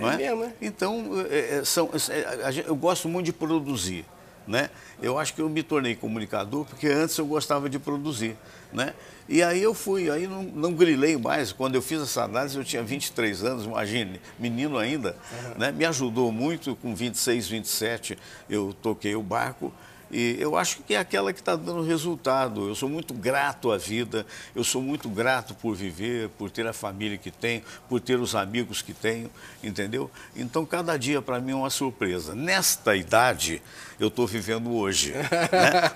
não 0.00 0.10
É 0.10 0.16
mesmo, 0.16 0.42
é? 0.42 0.52
Então, 0.60 1.04
é, 1.30 1.58
é, 1.58 1.64
são, 1.64 1.90
é, 2.08 2.44
a 2.44 2.50
gente- 2.50 2.66
eu 2.66 2.74
gosto 2.74 3.08
muito 3.08 3.26
de 3.26 3.32
produzir. 3.32 4.04
Né? 4.50 4.68
Eu 5.00 5.16
acho 5.16 5.32
que 5.32 5.40
eu 5.40 5.48
me 5.48 5.62
tornei 5.62 5.94
comunicador 5.94 6.64
porque 6.64 6.88
antes 6.88 7.16
eu 7.16 7.24
gostava 7.24 7.70
de 7.70 7.78
produzir. 7.78 8.36
Né? 8.72 8.92
E 9.28 9.44
aí 9.44 9.62
eu 9.62 9.72
fui, 9.72 10.10
aí 10.10 10.26
não, 10.26 10.42
não 10.42 10.72
grilei 10.72 11.16
mais. 11.16 11.52
Quando 11.52 11.76
eu 11.76 11.82
fiz 11.82 12.02
essa 12.02 12.24
análise, 12.24 12.58
eu 12.58 12.64
tinha 12.64 12.82
23 12.82 13.44
anos, 13.44 13.64
imagine, 13.64 14.20
menino 14.40 14.76
ainda. 14.76 15.16
Né? 15.56 15.70
Me 15.70 15.84
ajudou 15.84 16.32
muito, 16.32 16.74
com 16.74 16.96
26, 16.96 17.46
27, 17.46 18.18
eu 18.48 18.74
toquei 18.82 19.14
o 19.14 19.22
barco 19.22 19.72
E 20.10 20.36
eu 20.38 20.56
acho 20.56 20.82
que 20.82 20.94
é 20.94 20.98
aquela 20.98 21.32
que 21.32 21.40
está 21.40 21.54
dando 21.54 21.82
resultado. 21.82 22.68
Eu 22.68 22.74
sou 22.74 22.88
muito 22.88 23.14
grato 23.14 23.70
à 23.70 23.78
vida, 23.78 24.26
eu 24.54 24.64
sou 24.64 24.82
muito 24.82 25.08
grato 25.08 25.54
por 25.54 25.74
viver, 25.74 26.28
por 26.30 26.50
ter 26.50 26.66
a 26.66 26.72
família 26.72 27.16
que 27.16 27.30
tenho, 27.30 27.62
por 27.88 28.00
ter 28.00 28.18
os 28.18 28.34
amigos 28.34 28.82
que 28.82 28.92
tenho, 28.92 29.30
entendeu? 29.62 30.10
Então, 30.34 30.66
cada 30.66 30.96
dia 30.96 31.22
para 31.22 31.40
mim 31.40 31.52
é 31.52 31.54
uma 31.54 31.70
surpresa. 31.70 32.34
Nesta 32.34 32.96
idade, 32.96 33.62
eu 33.98 34.08
estou 34.08 34.26
vivendo 34.26 34.72
hoje. 34.72 35.12
Né? 35.12 35.22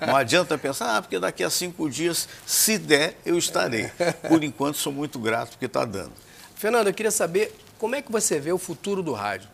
Não 0.07 0.15
adianta 0.15 0.57
pensar, 0.57 0.97
ah, 0.97 1.01
porque 1.01 1.19
daqui 1.19 1.43
a 1.43 1.49
cinco 1.49 1.89
dias, 1.89 2.27
se 2.45 2.77
der, 2.77 3.19
eu 3.25 3.37
estarei. 3.37 3.91
Por 4.27 4.43
enquanto, 4.43 4.77
sou 4.77 4.93
muito 4.93 5.19
grato 5.19 5.51
porque 5.51 5.65
está 5.65 5.83
dando. 5.83 6.13
Fernando, 6.55 6.87
eu 6.87 6.93
queria 6.93 7.11
saber 7.11 7.53
como 7.77 7.95
é 7.95 8.01
que 8.01 8.11
você 8.11 8.39
vê 8.39 8.51
o 8.51 8.57
futuro 8.57 9.03
do 9.03 9.11
rádio. 9.13 9.49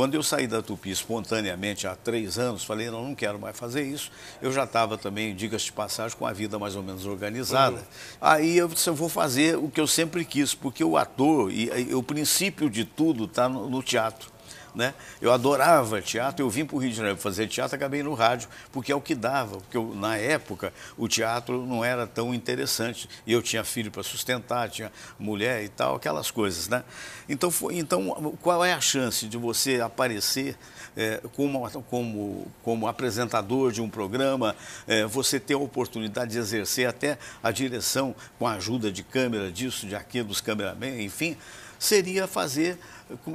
Quando 0.00 0.14
eu 0.14 0.22
saí 0.22 0.46
da 0.46 0.62
Tupi 0.62 0.90
espontaneamente 0.90 1.86
há 1.86 1.94
três 1.94 2.38
anos, 2.38 2.64
falei, 2.64 2.90
não, 2.90 3.04
não 3.04 3.14
quero 3.14 3.38
mais 3.38 3.54
fazer 3.54 3.82
isso. 3.82 4.10
Eu 4.40 4.50
já 4.50 4.64
estava 4.64 4.96
também, 4.96 5.36
diga-se 5.36 5.66
de 5.66 5.72
passagem, 5.72 6.16
com 6.16 6.24
a 6.24 6.32
vida 6.32 6.58
mais 6.58 6.74
ou 6.74 6.82
menos 6.82 7.04
organizada. 7.04 7.76
Uhum. 7.76 7.82
Aí 8.18 8.56
eu 8.56 8.66
disse, 8.66 8.88
eu 8.88 8.94
vou 8.94 9.10
fazer 9.10 9.58
o 9.58 9.68
que 9.68 9.78
eu 9.78 9.86
sempre 9.86 10.24
quis, 10.24 10.54
porque 10.54 10.82
o 10.82 10.96
ator, 10.96 11.52
e, 11.52 11.90
e 11.90 11.94
o 11.94 12.02
princípio 12.02 12.70
de 12.70 12.86
tudo 12.86 13.26
está 13.26 13.46
no, 13.46 13.68
no 13.68 13.82
teatro. 13.82 14.32
Né? 14.74 14.94
Eu 15.20 15.32
adorava 15.32 16.00
teatro, 16.00 16.44
eu 16.44 16.50
vim 16.50 16.64
para 16.64 16.76
o 16.76 16.78
Rio 16.78 16.90
de 16.90 16.96
Janeiro 16.96 17.18
fazer 17.18 17.48
teatro, 17.48 17.74
acabei 17.74 18.02
no 18.02 18.14
rádio, 18.14 18.48
porque 18.70 18.92
é 18.92 18.94
o 18.94 19.00
que 19.00 19.14
dava, 19.14 19.56
porque 19.58 19.76
eu, 19.76 19.94
na 19.94 20.16
época 20.16 20.72
o 20.96 21.08
teatro 21.08 21.66
não 21.66 21.84
era 21.84 22.06
tão 22.06 22.32
interessante, 22.32 23.08
e 23.26 23.32
eu 23.32 23.42
tinha 23.42 23.64
filho 23.64 23.90
para 23.90 24.02
sustentar, 24.02 24.68
tinha 24.68 24.92
mulher 25.18 25.64
e 25.64 25.68
tal, 25.68 25.96
aquelas 25.96 26.30
coisas, 26.30 26.68
né? 26.68 26.84
Então, 27.28 27.50
foi, 27.50 27.78
então 27.78 28.36
qual 28.40 28.64
é 28.64 28.72
a 28.72 28.80
chance 28.80 29.26
de 29.26 29.36
você 29.36 29.80
aparecer 29.80 30.56
é, 30.96 31.20
como, 31.34 31.68
como, 31.82 32.46
como 32.62 32.86
apresentador 32.86 33.72
de 33.72 33.80
um 33.80 33.88
programa, 33.88 34.54
é, 34.86 35.04
você 35.04 35.38
ter 35.38 35.54
a 35.54 35.58
oportunidade 35.58 36.32
de 36.32 36.38
exercer 36.38 36.88
até 36.88 37.18
a 37.42 37.50
direção 37.50 38.14
com 38.38 38.46
a 38.46 38.54
ajuda 38.54 38.90
de 38.90 39.02
câmera, 39.02 39.50
disso, 39.50 39.86
de 39.86 39.94
aquilo, 39.94 40.28
dos 40.28 40.40
cameramen, 40.40 41.04
enfim, 41.04 41.36
seria 41.78 42.26
fazer 42.26 42.78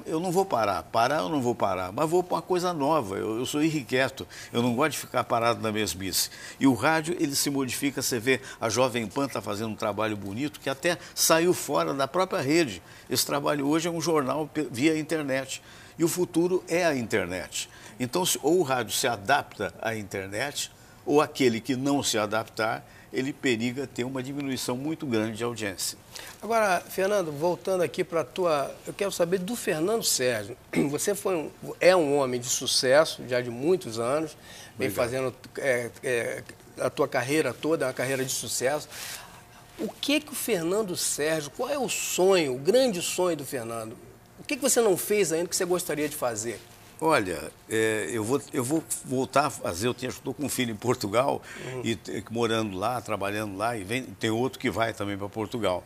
eu 0.06 0.20
não 0.20 0.32
vou 0.32 0.46
parar. 0.46 0.84
Parar 0.84 1.22
eu 1.22 1.30
não 1.30 1.42
vou 1.42 1.56
parar, 1.56 1.92
mas 1.92 2.10
vou 2.10 2.24
para 2.24 2.36
uma 2.36 2.42
coisa 2.42 2.74
nova. 2.74 3.18
Eu, 3.18 3.40
eu, 3.40 3.46
sou 3.46 3.64
irrequieto, 3.64 4.28
eu 4.52 4.62
não 4.62 4.76
gosto 4.76 4.92
de 4.92 4.98
ficar 5.00 5.24
parado 5.24 5.62
na 5.62 5.72
mesmice. 5.72 6.30
E 6.60 6.68
o 6.68 6.74
rádio, 6.74 7.16
ele 7.20 7.36
se 7.36 7.50
modifica, 7.50 8.02
você 8.02 8.20
vê, 8.20 8.42
a 8.60 8.70
Jovem 8.70 9.08
Pan 9.08 9.26
está 9.26 9.42
fazendo 9.42 9.72
um 9.72 9.76
trabalho 9.76 10.16
bonito 10.16 10.60
que 10.60 10.70
até 10.70 10.98
saiu 11.14 11.54
fora 11.54 11.94
da 11.94 12.08
própria 12.08 12.42
rede. 12.42 12.82
Esse 13.10 13.26
trabalho 13.26 13.68
hoje 13.68 13.88
é 13.88 13.92
um 13.92 14.02
jornal 14.02 14.50
via 14.72 14.98
internet. 14.98 15.62
E 15.98 16.04
o 16.04 16.08
futuro 16.08 16.64
é 16.68 16.86
a 16.86 16.96
internet. 16.96 17.70
Então, 18.00 18.24
ou 18.42 18.60
o 18.60 18.64
rádio 18.64 18.94
se 18.94 19.08
adapta 19.08 19.74
à 19.82 19.96
internet, 19.96 20.72
ou 21.06 21.22
aquele 21.22 21.62
que 21.62 21.76
não 21.76 22.04
se 22.04 22.18
adaptar, 22.18 22.86
ele 23.12 23.32
periga 23.32 23.88
ter 23.88 24.04
uma 24.04 24.22
diminuição 24.22 24.76
muito 24.76 25.06
grande 25.06 25.38
de 25.38 25.44
audiência. 25.44 25.98
Agora, 26.42 26.82
Fernando, 26.82 27.32
voltando 27.32 27.82
aqui 27.82 28.04
para 28.04 28.22
a 28.22 28.24
tua. 28.24 28.74
Eu 28.86 28.94
quero 28.94 29.12
saber 29.12 29.40
do 29.40 29.56
Fernando 29.56 30.04
Sérgio. 30.04 30.58
Você 30.90 31.16
foi 31.16 31.36
um, 31.36 31.52
é 31.80 31.96
um 31.96 32.18
homem 32.18 32.40
de 32.40 32.48
sucesso, 32.48 33.24
já 33.28 33.42
de 33.42 33.50
muitos 33.50 34.00
anos, 34.00 34.38
vem 34.78 34.90
Obrigado. 34.90 34.96
fazendo 34.96 35.36
é, 35.58 35.90
é, 36.04 36.44
a 36.80 36.90
tua 36.90 37.08
carreira 37.08 37.54
toda, 37.54 37.88
uma 37.88 37.94
carreira 37.94 38.24
de 38.24 38.32
sucesso. 38.32 38.88
O 39.78 39.90
que 39.90 40.22
que 40.22 40.32
o 40.32 40.36
Fernando 40.36 40.96
Sérgio, 40.96 41.52
qual 41.52 41.70
é 41.70 41.78
o 41.78 41.90
sonho, 41.90 42.56
o 42.56 42.60
grande 42.60 43.02
sonho 43.02 43.36
do 43.36 43.46
Fernando? 43.46 43.98
O 44.40 44.44
que, 44.44 44.56
que 44.56 44.62
você 44.62 44.80
não 44.80 44.96
fez 44.96 45.32
ainda 45.32 45.50
que 45.50 45.56
você 45.56 45.66
gostaria 45.66 46.08
de 46.08 46.16
fazer? 46.16 46.60
Olha, 47.02 47.52
é, 47.70 48.10
eu, 48.12 48.24
vou, 48.24 48.42
eu 48.54 48.64
vou 48.64 48.84
voltar 49.04 49.48
a 49.48 49.50
fazer, 49.50 49.88
eu 49.88 49.96
estou 50.02 50.34
com 50.34 50.46
um 50.46 50.50
filho 50.50 50.72
em 50.72 50.76
Portugal, 50.76 51.42
uhum. 51.66 51.82
e 51.84 52.24
morando 52.32 52.78
lá, 52.78 53.02
trabalhando 53.02 53.58
lá, 53.58 53.78
e 53.78 53.84
vem, 53.84 54.04
tem 54.04 54.30
outro 54.30 54.58
que 54.58 54.70
vai 54.70 54.94
também 54.94 55.18
para 55.18 55.28
Portugal. 55.28 55.84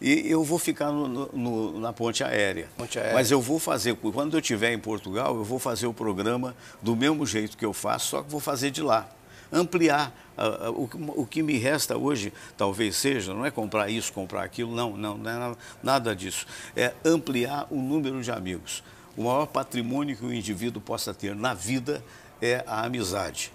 E 0.00 0.30
eu 0.30 0.42
vou 0.42 0.58
ficar 0.58 0.90
no, 0.90 1.08
no, 1.08 1.80
na 1.80 1.92
ponte 1.92 2.24
aérea. 2.24 2.68
ponte 2.76 2.98
aérea. 2.98 3.14
Mas 3.14 3.30
eu 3.30 3.40
vou 3.40 3.58
fazer, 3.58 3.94
quando 3.94 4.34
eu 4.34 4.40
estiver 4.40 4.72
em 4.72 4.78
Portugal, 4.78 5.36
eu 5.36 5.44
vou 5.44 5.58
fazer 5.58 5.86
o 5.86 5.92
programa 5.92 6.56
do 6.80 6.96
mesmo 6.96 7.26
jeito 7.26 7.56
que 7.56 7.64
eu 7.64 7.72
faço, 7.72 8.08
só 8.08 8.22
que 8.22 8.30
vou 8.30 8.40
fazer 8.40 8.70
de 8.70 8.82
lá. 8.82 9.08
Ampliar. 9.52 10.14
Uh, 10.38 10.70
o, 10.70 11.22
o, 11.22 11.26
que 11.26 11.42
me 11.42 11.58
resta 11.58 11.98
hoje, 11.98 12.32
talvez 12.56 12.96
seja, 12.96 13.34
não 13.34 13.44
é 13.44 13.50
comprar 13.50 13.90
isso, 13.90 14.10
comprar 14.10 14.42
aquilo, 14.42 14.74
não, 14.74 14.96
não, 14.96 15.18
não 15.18 15.30
é 15.30 15.56
nada 15.82 16.16
disso. 16.16 16.46
É 16.74 16.94
ampliar 17.04 17.66
o 17.70 17.76
número 17.76 18.22
de 18.22 18.30
amigos. 18.30 18.82
O 19.16 19.24
maior 19.24 19.46
patrimônio 19.46 20.16
que 20.16 20.24
o 20.24 20.32
indivíduo 20.32 20.80
possa 20.80 21.12
ter 21.12 21.34
na 21.34 21.54
vida 21.54 22.02
é 22.40 22.64
a 22.66 22.84
amizade. 22.84 23.52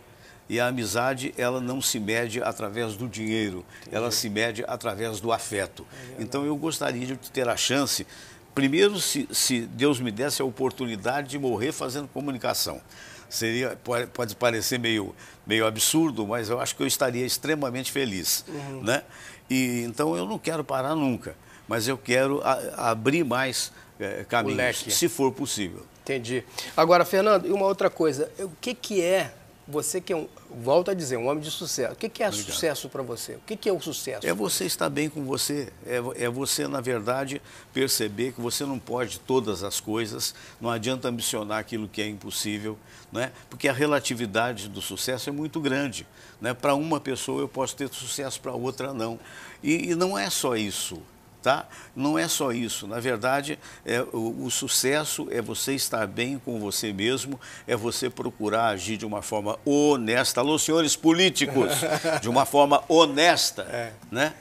E 0.48 0.60
a 0.60 0.68
amizade, 0.68 1.34
ela 1.38 1.60
não 1.60 1.82
se 1.82 2.00
mede 2.00 2.42
através 2.42 2.96
do 2.96 3.08
dinheiro, 3.08 3.66
Entendi. 3.82 3.96
ela 3.96 4.12
se 4.12 4.30
mede 4.30 4.64
através 4.68 5.20
do 5.20 5.32
afeto. 5.32 5.86
É 6.18 6.22
então 6.22 6.46
eu 6.46 6.56
gostaria 6.56 7.06
de 7.06 7.16
ter 7.32 7.50
a 7.50 7.58
chance, 7.58 8.06
primeiro, 8.54 9.00
se, 9.00 9.28
se 9.32 9.62
Deus 9.62 10.00
me 10.00 10.12
desse 10.12 10.42
a 10.42 10.46
oportunidade 10.46 11.30
de 11.30 11.40
morrer 11.40 11.72
fazendo 11.72 12.08
comunicação. 12.08 12.80
Seria, 13.28 13.76
pode, 13.84 14.06
pode 14.08 14.36
parecer 14.36 14.78
meio, 14.78 15.16
meio 15.48 15.66
absurdo, 15.66 16.28
mas 16.28 16.48
eu 16.48 16.60
acho 16.60 16.76
que 16.76 16.84
eu 16.84 16.88
estaria 16.88 17.26
extremamente 17.26 17.92
feliz. 17.92 18.46
Uhum. 18.48 18.84
Né? 18.84 19.02
E, 19.50 19.84
então 19.84 20.16
eu 20.16 20.28
não 20.28 20.38
quero 20.38 20.64
parar 20.64 20.96
nunca, 20.96 21.36
mas 21.68 21.88
eu 21.88 21.98
quero 21.98 22.40
a, 22.44 22.92
abrir 22.92 23.24
mais 23.24 23.72
é, 24.00 24.26
caminhos, 24.28 24.86
se 24.90 25.08
for 25.08 25.32
possível. 25.32 25.86
Entendi. 26.04 26.44
Agora, 26.78 27.04
Fernando, 27.04 27.48
e 27.48 27.52
uma 27.52 27.66
outra 27.66 27.90
coisa, 27.90 28.32
o 28.40 28.52
que, 28.62 28.74
que 28.74 29.02
é 29.02 29.34
você 29.68 30.00
que 30.00 30.14
é 30.14 30.16
um, 30.16 30.28
volto 30.50 30.92
a 30.92 30.94
dizer, 30.94 31.18
um 31.18 31.28
homem 31.28 31.44
de 31.44 31.50
sucesso. 31.50 31.94
O 31.94 31.96
que, 31.96 32.08
que 32.08 32.22
é 32.22 32.28
Obrigado. 32.28 32.54
sucesso 32.54 32.88
para 32.88 33.02
você? 33.02 33.34
O 33.34 33.42
que, 33.46 33.56
que 33.56 33.68
é 33.68 33.74
o 33.74 33.82
sucesso? 33.82 34.26
É 34.26 34.34
você 34.34 34.66
estar 34.66 34.90
bem 34.90 35.10
com 35.10 35.26
você. 35.26 35.70
É, 35.86 35.96
é, 36.24 36.30
você, 36.30 36.68
na 36.68 36.82
verdade, 36.82 37.42
perceber 37.74 38.34
que 38.34 38.42
você 38.42 38.64
não 38.64 38.78
pode 38.78 39.20
todas 39.20 39.64
as 39.64 39.80
coisas, 39.80 40.36
não 40.62 40.70
adianta 40.70 41.08
ambicionar 41.08 41.60
aquilo 41.60 41.88
que 41.88 42.02
é 42.02 42.08
impossível, 42.08 42.78
né? 43.12 43.32
porque 43.50 43.68
a 43.68 43.74
relatividade 43.74 44.70
do 44.70 44.82
sucesso 44.82 45.30
é 45.30 45.32
muito 45.32 45.60
grande. 45.60 46.06
Né? 46.40 46.54
Para 46.54 46.76
uma 46.76 47.00
pessoa 47.00 47.42
eu 47.42 47.48
posso 47.48 47.76
ter 47.76 47.90
sucesso, 47.92 48.40
para 48.40 48.54
outra 48.54 48.94
não. 48.94 49.20
E, 49.64 49.92
e 49.92 49.96
não 49.96 50.18
é 50.18 50.30
só 50.30 50.56
isso. 50.56 51.02
Tá? 51.46 51.68
Não 51.96 52.18
é 52.18 52.28
só 52.28 52.52
isso. 52.52 52.88
Na 52.88 53.00
verdade, 53.00 53.60
é, 53.86 54.02
o, 54.12 54.46
o, 54.46 54.50
sucesso 54.50 55.28
é 55.30 55.44
você 55.44 55.76
estar 55.76 56.08
bem 56.08 56.42
com 56.44 56.60
você 56.60 56.92
mesmo, 56.92 57.40
é 57.68 57.76
você 57.76 58.10
procurar 58.10 58.70
agir 58.70 58.98
de 58.98 59.06
uma 59.06 59.22
forma 59.22 59.60
honesta. 59.64 60.42
Alô, 60.42 60.58
senhores 60.58 60.96
políticos, 60.96 61.70
de 62.20 62.28
uma 62.28 62.48
forma 62.48 62.84
honesta. 62.90 63.62
É. 63.72 63.92
Né? 64.12 64.34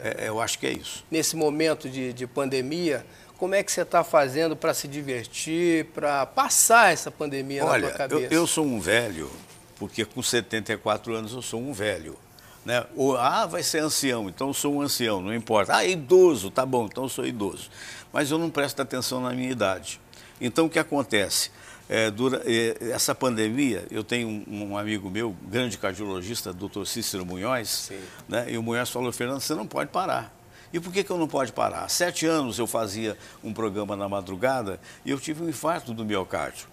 É, 0.00 0.28
eu 0.28 0.40
acho 0.40 0.60
que 0.60 0.68
é 0.68 0.72
isso. 0.72 1.04
Nesse 1.10 1.34
momento 1.34 1.88
de, 1.88 2.12
de 2.12 2.24
pandemia, 2.24 3.04
como 3.36 3.56
é 3.56 3.60
que 3.64 3.72
você 3.72 3.82
está 3.82 4.04
fazendo 4.04 4.54
para 4.54 4.72
se 4.72 4.86
divertir, 4.86 5.86
para 5.86 6.24
passar 6.24 6.92
essa 6.92 7.10
pandemia 7.10 7.64
Olha, 7.64 7.82
na 7.82 7.88
sua 7.88 7.98
cabeça? 7.98 8.32
Eu, 8.32 8.42
eu 8.42 8.46
sou 8.46 8.64
um 8.64 8.78
velho, 8.78 9.28
porque 9.76 10.04
com 10.04 10.22
74 10.22 11.16
anos 11.16 11.32
eu 11.32 11.42
sou 11.42 11.60
um 11.60 11.72
velho. 11.72 12.16
Né? 12.64 12.84
Ou, 12.96 13.16
ah, 13.16 13.46
vai 13.46 13.62
ser 13.62 13.80
ancião, 13.80 14.28
então 14.28 14.48
eu 14.48 14.54
sou 14.54 14.74
um 14.74 14.80
ancião, 14.80 15.20
não 15.20 15.34
importa. 15.34 15.76
Ah, 15.76 15.84
idoso, 15.84 16.50
tá 16.50 16.64
bom, 16.64 16.86
então 16.86 17.04
eu 17.04 17.08
sou 17.08 17.26
idoso. 17.26 17.68
Mas 18.12 18.30
eu 18.30 18.38
não 18.38 18.48
presto 18.48 18.80
atenção 18.80 19.20
na 19.20 19.32
minha 19.32 19.50
idade. 19.50 20.00
Então 20.40 20.66
o 20.66 20.70
que 20.70 20.78
acontece? 20.78 21.50
É, 21.86 22.10
dura, 22.10 22.42
é, 22.46 22.90
essa 22.90 23.14
pandemia, 23.14 23.86
eu 23.90 24.02
tenho 24.02 24.28
um, 24.28 24.70
um, 24.70 24.78
amigo 24.78 25.10
meu, 25.10 25.36
grande 25.42 25.76
cardiologista, 25.76 26.50
doutor 26.50 26.86
Cícero 26.86 27.26
Munhoz, 27.26 27.92
né? 28.26 28.46
e 28.48 28.56
o 28.56 28.62
Munhoz 28.62 28.88
falou, 28.88 29.12
Fernando, 29.12 29.40
você 29.40 29.54
não 29.54 29.66
pode 29.66 29.90
parar. 29.90 30.34
E 30.72 30.80
por 30.80 30.92
que, 30.92 31.04
que 31.04 31.10
eu 31.10 31.18
não 31.18 31.28
pode 31.28 31.52
parar? 31.52 31.84
Há 31.84 31.88
sete 31.88 32.26
anos 32.26 32.58
eu 32.58 32.66
fazia 32.66 33.16
um 33.44 33.52
programa 33.52 33.94
na 33.94 34.08
madrugada 34.08 34.80
e 35.04 35.10
eu 35.10 35.20
tive 35.20 35.44
um 35.44 35.48
infarto 35.48 35.92
do 35.92 36.04
miocárdio. 36.04 36.66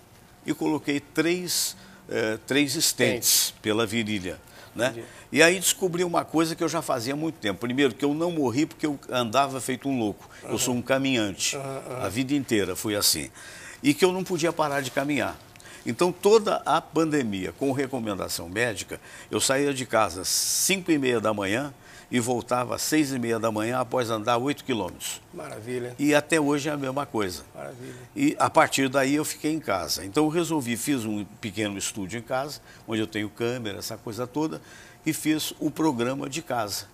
E 0.46 0.54
coloquei 0.54 1.00
três, 1.00 1.76
é, 2.10 2.38
três 2.48 2.76
estentes 2.76 3.54
pela 3.62 3.86
virilha. 3.86 4.40
Né? 4.74 5.04
E 5.32 5.44
aí 5.44 5.60
descobri 5.60 6.04
uma 6.04 6.24
coisa 6.24 6.56
que 6.56 6.64
eu 6.64 6.70
já 6.70 6.82
fazia 6.82 7.14
há 7.14 7.18
muito 7.18 7.36
tempo. 7.36 7.60
Primeiro, 7.60 7.94
que 7.94 8.06
eu 8.06 8.14
não 8.14 8.32
morri 8.32 8.66
porque 8.66 8.86
eu 8.86 8.98
andava 9.10 9.60
feito 9.60 9.90
um 9.90 10.00
louco. 10.00 10.30
Uhum. 10.44 10.52
Eu 10.52 10.58
sou 10.58 10.74
um 10.74 10.82
caminhante. 10.82 11.56
Uhum, 11.58 11.64
uhum. 11.64 12.04
A 12.04 12.10
vida 12.10 12.34
inteira 12.34 12.76
fui 12.76 12.96
assim. 12.96 13.30
E 13.84 13.94
que 13.94 14.06
eu 14.06 14.12
não 14.12 14.24
podia 14.24 14.54
parar 14.54 14.82
de 14.82 14.92
caminhar. 14.92 15.38
Então, 15.86 16.12
toda 16.12 16.62
a 16.66 16.80
pandemia, 16.80 17.52
com 17.54 17.72
recomendação 17.72 18.48
médica, 18.48 19.02
eu 19.32 19.42
saía 19.42 19.74
de 19.74 19.86
casa 19.86 20.22
às 20.22 20.28
5 20.28 20.92
e 20.92 20.98
meia 20.98 21.20
da 21.20 21.34
manhã 21.34 21.74
e 22.12 22.19
voltava 22.19 22.76
às 22.76 22.82
6 22.82 23.13
e 23.13 23.19
meia 23.19 23.39
da 23.39 23.50
manhã 23.50 23.80
após 23.80 24.10
andar 24.10 24.38
8 24.38 24.65
quilômetros. 24.65 25.21
Maravilha. 25.34 25.95
E 25.97 26.13
até 26.13 26.41
hoje 26.41 26.67
é 26.67 26.74
a 26.74 26.78
mesma 26.78 27.06
coisa. 27.06 27.43
Maravilha. 27.56 27.95
E 28.13 28.36
a 28.38 28.50
partir 28.50 28.89
daí 28.89 29.15
eu 29.15 29.24
fiquei 29.24 29.54
em 29.54 29.60
casa. 29.62 30.06
Então, 30.06 30.26
eu 30.26 30.30
resolvi, 30.30 30.76
fiz 30.76 31.06
um 31.06 31.24
pequeno 31.39 31.78
estúdio 31.78 32.19
em 32.19 32.21
casa, 32.21 32.60
onde 32.86 33.00
eu 33.00 33.08
tenho 33.08 33.30
câmera, 33.30 33.80
essa 33.80 33.95
coisa 33.95 34.28
toda, 34.28 34.62
e 35.06 35.13
fiz 35.13 35.54
o 35.58 35.71
programa 35.71 36.30
de 36.30 36.41
casa. 36.41 36.86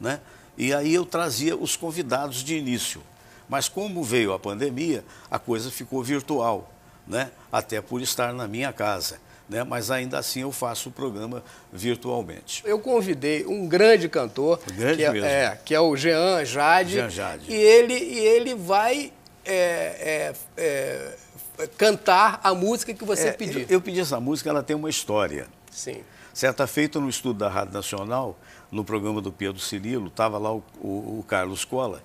Né? 0.00 0.18
E 0.56 0.72
aí 0.72 0.94
eu 0.94 1.04
trazia 1.04 1.54
os 1.54 1.76
convidados 1.76 2.42
de 2.42 2.56
início. 2.56 3.02
Mas 3.48 3.68
como 3.68 4.02
veio 4.02 4.32
a 4.32 4.38
pandemia, 4.38 5.04
a 5.30 5.38
coisa 5.38 5.70
ficou 5.70 6.02
virtual, 6.02 6.72
né? 7.06 7.30
até 7.52 7.82
por 7.82 8.00
estar 8.00 8.32
na 8.32 8.48
minha 8.48 8.72
casa. 8.72 9.20
Né? 9.52 9.64
mas 9.64 9.90
ainda 9.90 10.18
assim 10.18 10.40
eu 10.40 10.50
faço 10.50 10.88
o 10.88 10.92
programa 10.92 11.42
virtualmente. 11.72 12.62
Eu 12.64 12.78
convidei 12.78 13.44
um 13.46 13.66
grande 13.68 14.08
cantor, 14.08 14.58
Grande 14.74 14.96
que, 14.96 15.04
é, 15.04 15.18
é, 15.44 15.58
que 15.64 15.74
é 15.74 15.80
o 15.80 15.94
Jean 15.96 16.44
Jade, 16.44 16.92
Jean 16.94 17.10
Jade. 17.10 17.44
E, 17.48 17.54
ele, 17.54 17.94
e 17.94 18.18
ele 18.18 18.54
vai 18.54 19.12
é, 19.44 20.32
é, 20.56 21.16
é, 21.58 21.66
cantar 21.76 22.40
a 22.42 22.54
música 22.54 22.92
que 22.94 23.04
você 23.04 23.28
É, 23.28 23.32
pedir. 23.32 23.60
eu, 23.62 23.66
eu 23.76 23.80
pedi 23.80 24.00
essa 24.00 24.18
música, 24.20 24.48
ela 24.50 24.62
tem 24.62 24.74
uma 24.76 24.90
história. 24.90 25.46
Sim. 25.70 26.02
Certa 26.34 26.66
feita 26.66 26.98
no 26.98 27.08
estudo 27.08 27.38
da 27.40 27.48
Rádio 27.48 27.74
Nacional, 27.74 28.38
no 28.70 28.84
programa 28.84 29.20
do 29.20 29.30
Pedro 29.30 29.60
Cirilo, 29.60 30.06
estava 30.08 30.38
lá 30.38 30.52
o, 30.52 30.62
o- 30.80 31.18
o 31.20 31.24
Carlos 31.28 31.64
Cola, 31.64 32.02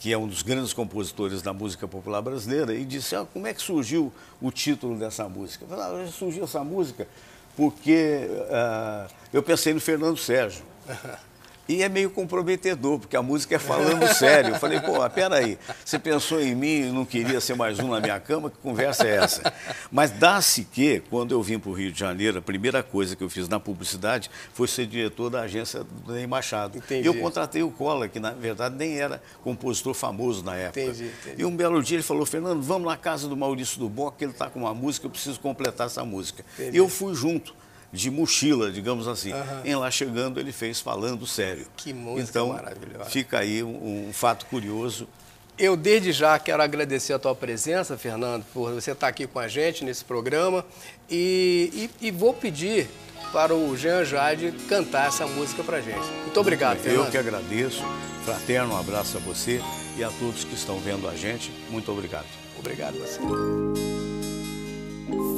que 0.00 0.12
é 0.12 0.18
um 0.18 0.26
dos 0.26 0.42
grandes 0.42 0.72
compositores 0.72 1.42
da 1.42 1.52
música 1.52 1.86
popular 1.86 2.22
brasileira, 2.22 2.74
e 2.74 2.84
disse, 2.84 3.14
ah, 3.14 3.26
como 3.30 3.46
é 3.46 3.54
que 3.54 3.60
surgiu 3.60 4.12
o 4.40 4.50
título 4.50 4.98
dessa 4.98 5.28
música? 5.28 5.64
Eu 5.64 5.68
falei, 5.68 6.04
ah, 6.04 6.08
surgiu 6.10 6.44
essa 6.44 6.64
música 6.64 7.06
porque 7.54 8.26
ah, 8.50 9.06
eu 9.32 9.42
pensei 9.42 9.74
no 9.74 9.80
Fernando 9.80 10.16
Sérgio. 10.16 10.64
E 11.70 11.84
é 11.84 11.88
meio 11.88 12.10
comprometedor, 12.10 12.98
porque 12.98 13.16
a 13.16 13.22
música 13.22 13.54
é 13.54 13.58
falando 13.60 14.04
sério. 14.12 14.54
Eu 14.54 14.58
falei, 14.58 14.80
pô, 14.80 15.08
peraí, 15.08 15.56
você 15.84 16.00
pensou 16.00 16.40
em 16.40 16.52
mim 16.52 16.88
e 16.88 16.90
não 16.90 17.04
queria 17.04 17.40
ser 17.40 17.54
mais 17.54 17.78
um 17.78 17.90
na 17.90 18.00
minha 18.00 18.18
cama? 18.18 18.50
Que 18.50 18.56
conversa 18.56 19.06
é 19.06 19.14
essa? 19.14 19.52
Mas 19.88 20.10
dá-se 20.10 20.64
que, 20.64 21.00
quando 21.08 21.30
eu 21.30 21.40
vim 21.40 21.60
para 21.60 21.70
o 21.70 21.72
Rio 21.72 21.92
de 21.92 22.00
Janeiro, 22.00 22.40
a 22.40 22.42
primeira 22.42 22.82
coisa 22.82 23.14
que 23.14 23.22
eu 23.22 23.30
fiz 23.30 23.48
na 23.48 23.60
publicidade 23.60 24.28
foi 24.52 24.66
ser 24.66 24.84
diretor 24.84 25.30
da 25.30 25.42
agência 25.42 25.84
do 25.84 26.12
Ney 26.12 26.26
Machado. 26.26 26.76
Entendi. 26.76 27.04
E 27.04 27.06
eu 27.06 27.14
contratei 27.14 27.62
o 27.62 27.70
Cola, 27.70 28.08
que 28.08 28.18
na 28.18 28.32
verdade 28.32 28.74
nem 28.74 28.98
era 28.98 29.22
compositor 29.44 29.94
famoso 29.94 30.42
na 30.42 30.56
época. 30.56 30.80
Entendi, 30.80 31.04
entendi. 31.04 31.40
E 31.40 31.44
um 31.44 31.56
belo 31.56 31.80
dia 31.84 31.98
ele 31.98 32.02
falou, 32.02 32.26
Fernando, 32.26 32.60
vamos 32.60 32.88
na 32.88 32.96
casa 32.96 33.28
do 33.28 33.36
Maurício 33.36 33.78
do 33.78 33.88
Boc, 33.88 34.16
que 34.18 34.24
ele 34.24 34.32
está 34.32 34.50
com 34.50 34.58
uma 34.58 34.74
música, 34.74 35.06
eu 35.06 35.10
preciso 35.10 35.38
completar 35.38 35.86
essa 35.86 36.04
música. 36.04 36.44
Entendi. 36.54 36.76
E 36.76 36.80
eu 36.80 36.88
fui 36.88 37.14
junto. 37.14 37.54
De 37.92 38.10
mochila, 38.10 38.70
digamos 38.70 39.08
assim. 39.08 39.32
Em 39.64 39.74
lá 39.74 39.90
chegando, 39.90 40.38
ele 40.38 40.52
fez 40.52 40.80
falando 40.80 41.26
sério. 41.26 41.66
Que 41.76 41.92
música 41.92 42.28
então, 42.30 42.48
maravilhosa. 42.50 43.10
Fica 43.10 43.38
aí 43.40 43.62
um, 43.64 44.08
um 44.08 44.12
fato 44.12 44.46
curioso. 44.46 45.08
Eu, 45.58 45.76
desde 45.76 46.12
já, 46.12 46.38
quero 46.38 46.62
agradecer 46.62 47.12
a 47.12 47.18
tua 47.18 47.34
presença, 47.34 47.98
Fernando, 47.98 48.44
por 48.54 48.72
você 48.72 48.92
estar 48.92 49.08
aqui 49.08 49.26
com 49.26 49.38
a 49.38 49.48
gente 49.48 49.84
nesse 49.84 50.04
programa. 50.04 50.64
E, 51.10 51.90
e- 52.00 52.06
e 52.06 52.10
vou 52.10 52.32
pedir 52.32 52.88
para 53.32 53.54
o 53.54 53.76
Jean 53.76 54.04
Jade 54.04 54.52
cantar 54.68 55.08
essa 55.08 55.26
música 55.26 55.62
para 55.62 55.80
gente. 55.80 56.06
Muito 56.22 56.40
obrigado, 56.40 56.76
Eu 56.78 56.82
Fernando. 56.82 57.10
que 57.10 57.18
agradeço. 57.18 57.82
Fraterno 58.24 58.74
um 58.74 58.78
abraço 58.78 59.16
a 59.16 59.20
você 59.20 59.60
e 59.98 60.04
a 60.04 60.08
todos 60.10 60.44
que 60.44 60.54
estão 60.54 60.78
vendo 60.78 61.08
a 61.08 61.14
gente. 61.14 61.50
Muito 61.70 61.90
obrigado. 61.92 62.26
Obrigado 62.58 62.96
a 62.96 63.06
você. 63.06 63.18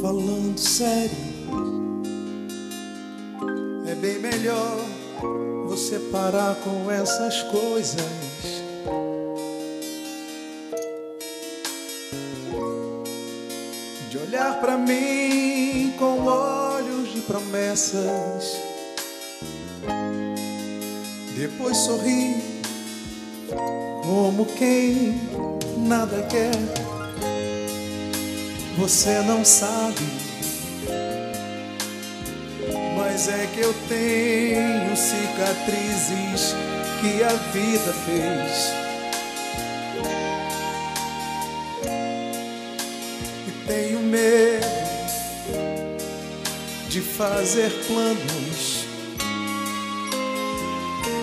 Falando 0.01 0.59
sério, 0.59 1.17
é 3.93 3.95
bem 3.95 4.19
melhor 4.19 4.79
você 5.67 5.99
parar 6.11 6.55
com 6.65 6.91
essas 6.91 7.43
coisas. 7.43 8.03
De 14.09 14.17
olhar 14.17 14.61
pra 14.61 14.79
mim 14.79 15.93
com 15.99 16.25
olhos 16.25 17.13
de 17.13 17.21
promessas. 17.21 18.57
Depois 21.37 21.77
sorrir 21.77 22.43
como 24.07 24.47
quem 24.47 25.21
nada 25.87 26.23
quer. 26.31 26.53
Você 28.79 29.21
não 29.21 29.45
sabe, 29.45 30.22
mas 33.25 33.29
é 33.29 33.47
que 33.55 33.61
eu 33.61 33.73
tenho 33.89 34.97
cicatrizes 34.97 36.57
que 37.01 37.23
a 37.23 37.33
vida 37.53 37.93
fez. 38.05 38.73
E 43.47 43.51
tenho 43.69 44.01
medo 44.01 44.67
de 46.89 47.01
fazer 47.01 47.71
planos, 47.87 48.87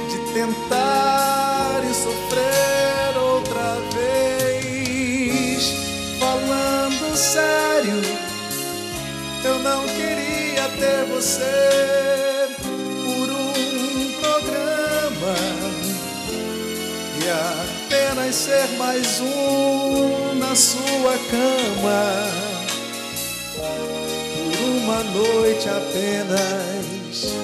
de 0.09 0.33
tentar 0.33 1.81
e 1.83 1.93
sofrer 1.93 3.17
outra 3.17 3.75
vez. 3.93 5.73
Falando 6.17 7.17
sério, 7.17 8.01
eu 9.43 9.59
não 9.59 9.85
queria 9.85 10.18
ter 10.80 11.04
você 11.06 12.48
por 12.63 13.30
um 13.30 14.12
programa 14.22 15.36
e 17.22 17.30
apenas 17.30 18.36
ser 18.36 18.68
mais 18.78 19.20
um 19.20 20.36
na 20.36 20.56
sua 20.56 21.18
cama 21.30 22.30
por 24.34 24.60
uma 24.70 25.04
noite 25.04 25.68
apenas 25.68 27.36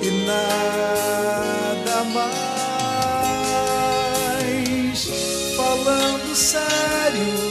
e 0.00 0.10
nada 0.24 2.04
mais. 2.14 2.36
Falando 5.56 6.34
sério, 6.36 7.45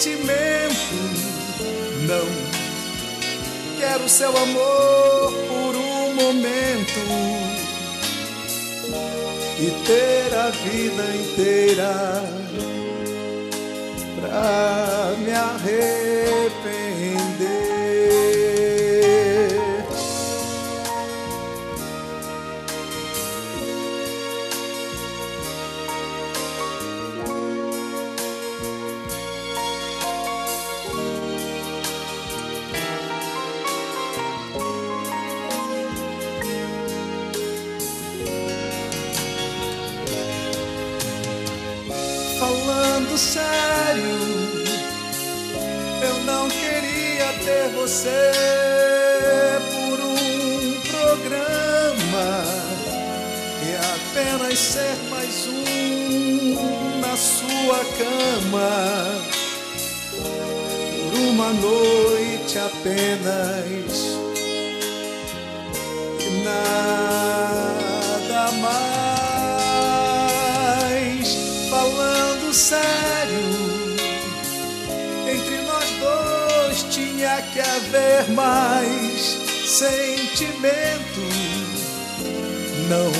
sentimento. 0.00 0.96
Não 2.08 2.24
quero 3.78 4.08
seu 4.08 4.30
amor 4.30 5.32
por 5.46 5.76
um 5.76 6.14
momento 6.14 7.00
e 9.58 9.70
ter 9.86 10.34
a 10.34 10.48
vida 10.48 11.04
inteira 11.16 12.24
pra 14.20 15.14
me 15.18 15.32
arrepender. 15.32 17.19
Você 48.00 49.60
por 49.70 50.00
um 50.00 50.80
programa 50.88 52.44
e 53.62 53.76
apenas 53.76 54.58
ser 54.58 54.96
mais 55.10 55.46
um 55.46 57.00
na 57.00 57.14
sua 57.14 57.84
cama. 57.98 59.20
Por 60.16 61.18
uma 61.28 61.52
noite 61.52 62.58
apenas 62.58 63.92
e 66.20 66.42
nada 66.42 67.09
haver 77.90 78.30
mais 78.30 79.36
sentimento. 79.66 81.20
Não 82.88 83.12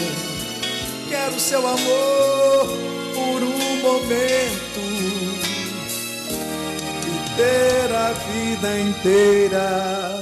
quero 1.08 1.38
seu 1.38 1.66
amor 1.66 2.66
por 3.12 3.42
um 3.42 3.76
momento 3.82 4.80
e 7.04 7.36
ter 7.36 7.94
a 7.94 8.12
vida 8.12 8.80
inteira 8.80 10.19